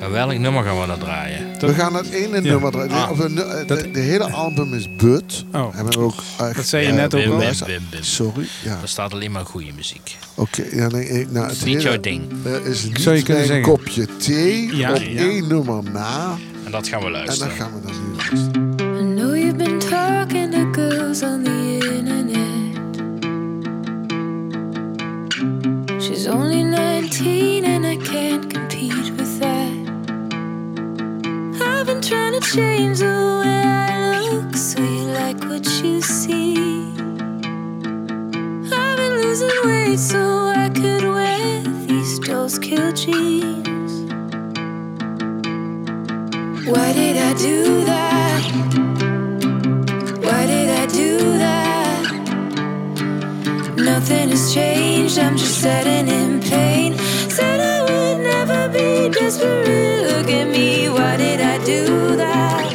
En 0.00 0.10
welk 0.10 0.38
nummer 0.38 0.64
gaan 0.64 0.80
we 0.80 0.86
dan 0.86 0.98
draaien? 0.98 1.38
we 1.60 1.74
gaan 1.74 1.94
het 1.94 2.10
ene 2.10 2.40
nummer 2.40 2.70
draaien. 2.72 2.90
Ah. 2.92 3.10
Of, 3.10 3.18
de, 3.18 3.34
de, 3.34 3.64
Dat- 3.66 3.78
de, 3.80 3.90
de 3.90 4.00
hele 4.00 4.30
album 4.30 4.74
is 4.74 4.88
but. 4.96 5.44
Oh. 5.52 5.74
Hebben 5.74 5.92
we 5.92 5.98
ook 5.98 6.14
echt, 6.40 6.56
Dat 6.56 6.66
zei 6.66 6.82
je 6.82 6.88
eh, 6.88 6.94
net 6.96 7.14
ook 7.14 7.20
Wim, 7.20 7.32
al. 7.32 7.38
Wim, 7.38 7.48
Wim, 7.66 7.82
Wim. 7.90 8.02
Sorry, 8.02 8.46
ja. 8.64 8.78
Er 8.82 8.88
staat 8.88 9.12
alleen 9.12 9.32
maar 9.32 9.44
goede 9.46 9.72
muziek. 9.76 10.16
Oké, 10.34 10.64
ja, 10.72 10.88
nee, 10.88 11.26
nou, 11.30 11.46
het 11.48 11.64
Niet 11.64 11.74
hele- 11.76 11.80
jouw 11.88 12.00
ding. 12.00 12.22
Er 12.44 12.66
is 12.66 12.84
niet 12.84 13.00
Zou 13.00 13.16
je 13.16 13.22
kunnen 13.22 13.46
mijn 13.46 13.64
zeggen. 13.64 13.74
kopje 13.76 14.06
thee 14.16 14.76
Ja, 14.76 14.90
op 14.92 14.96
ja. 15.02 15.18
één 15.20 15.48
nummer 15.48 15.82
na. 15.92 16.36
En 16.64 16.70
dat 16.70 16.88
gaan 16.88 17.00
we 17.00 17.06
En 17.06 17.12
dan 17.12 17.22
luisteren. 17.24 17.52
gaan 17.56 17.70
we 17.74 17.80
dan 17.86 17.92
nu 17.92 18.16
luisteren. 18.16 18.73
Talking 20.24 20.50
to 20.52 20.64
girls 20.72 21.22
on 21.22 21.44
the 21.44 21.50
internet. 21.50 22.72
She's 26.02 26.26
only 26.26 26.62
19 26.62 27.64
and 27.64 27.86
I 27.86 27.96
can't 27.96 28.48
compete 28.50 29.10
with 29.18 29.38
that. 29.40 29.72
I've 31.60 31.86
been 31.86 32.00
trying 32.00 32.40
to 32.40 32.40
change 32.40 33.00
the 33.00 33.40
way 33.42 33.62
I 33.66 34.20
look 34.30 34.56
so 34.56 34.80
you 34.80 35.04
like 35.12 35.44
what 35.44 35.66
you 35.82 36.00
see. 36.00 36.56
I've 38.72 38.96
been 38.96 39.16
losing 39.20 39.50
weight 39.64 39.98
so 39.98 40.48
I 40.56 40.70
could 40.70 41.04
wear 41.04 41.62
these 41.86 42.18
dolls 42.20 42.58
kill 42.58 42.92
jeans. 42.92 43.92
Why 46.66 46.92
did 46.94 47.16
I 47.18 47.34
do 47.34 47.84
that? 47.84 48.93
Do 50.94 51.18
that? 51.38 52.04
Nothing 53.76 54.28
has 54.28 54.54
changed, 54.54 55.18
I'm 55.18 55.36
just 55.36 55.60
sitting 55.60 56.06
in 56.06 56.40
pain. 56.40 56.96
Said 57.28 57.58
I 57.58 57.82
would 57.82 58.22
never 58.22 58.68
be 58.68 59.08
desperate. 59.08 60.06
Look 60.12 60.28
at 60.30 60.46
me, 60.46 60.88
why 60.88 61.16
did 61.16 61.40
I 61.40 61.58
do 61.64 62.14
that? 62.14 62.74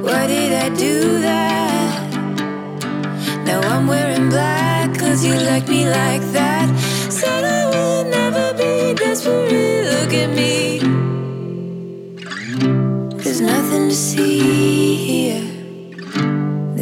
Why 0.00 0.26
did 0.26 0.52
I 0.54 0.68
do 0.74 1.20
that? 1.20 2.14
Now 3.44 3.60
I'm 3.60 3.86
wearing 3.86 4.30
black, 4.30 4.98
cause 4.98 5.26
you 5.26 5.34
like 5.34 5.68
me 5.68 5.86
like 5.86 6.22
that. 6.32 6.45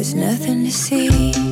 There's 0.05 0.13
nothing 0.13 0.65
to 0.65 0.71
see. 0.71 1.44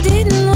Didn't 0.00 0.47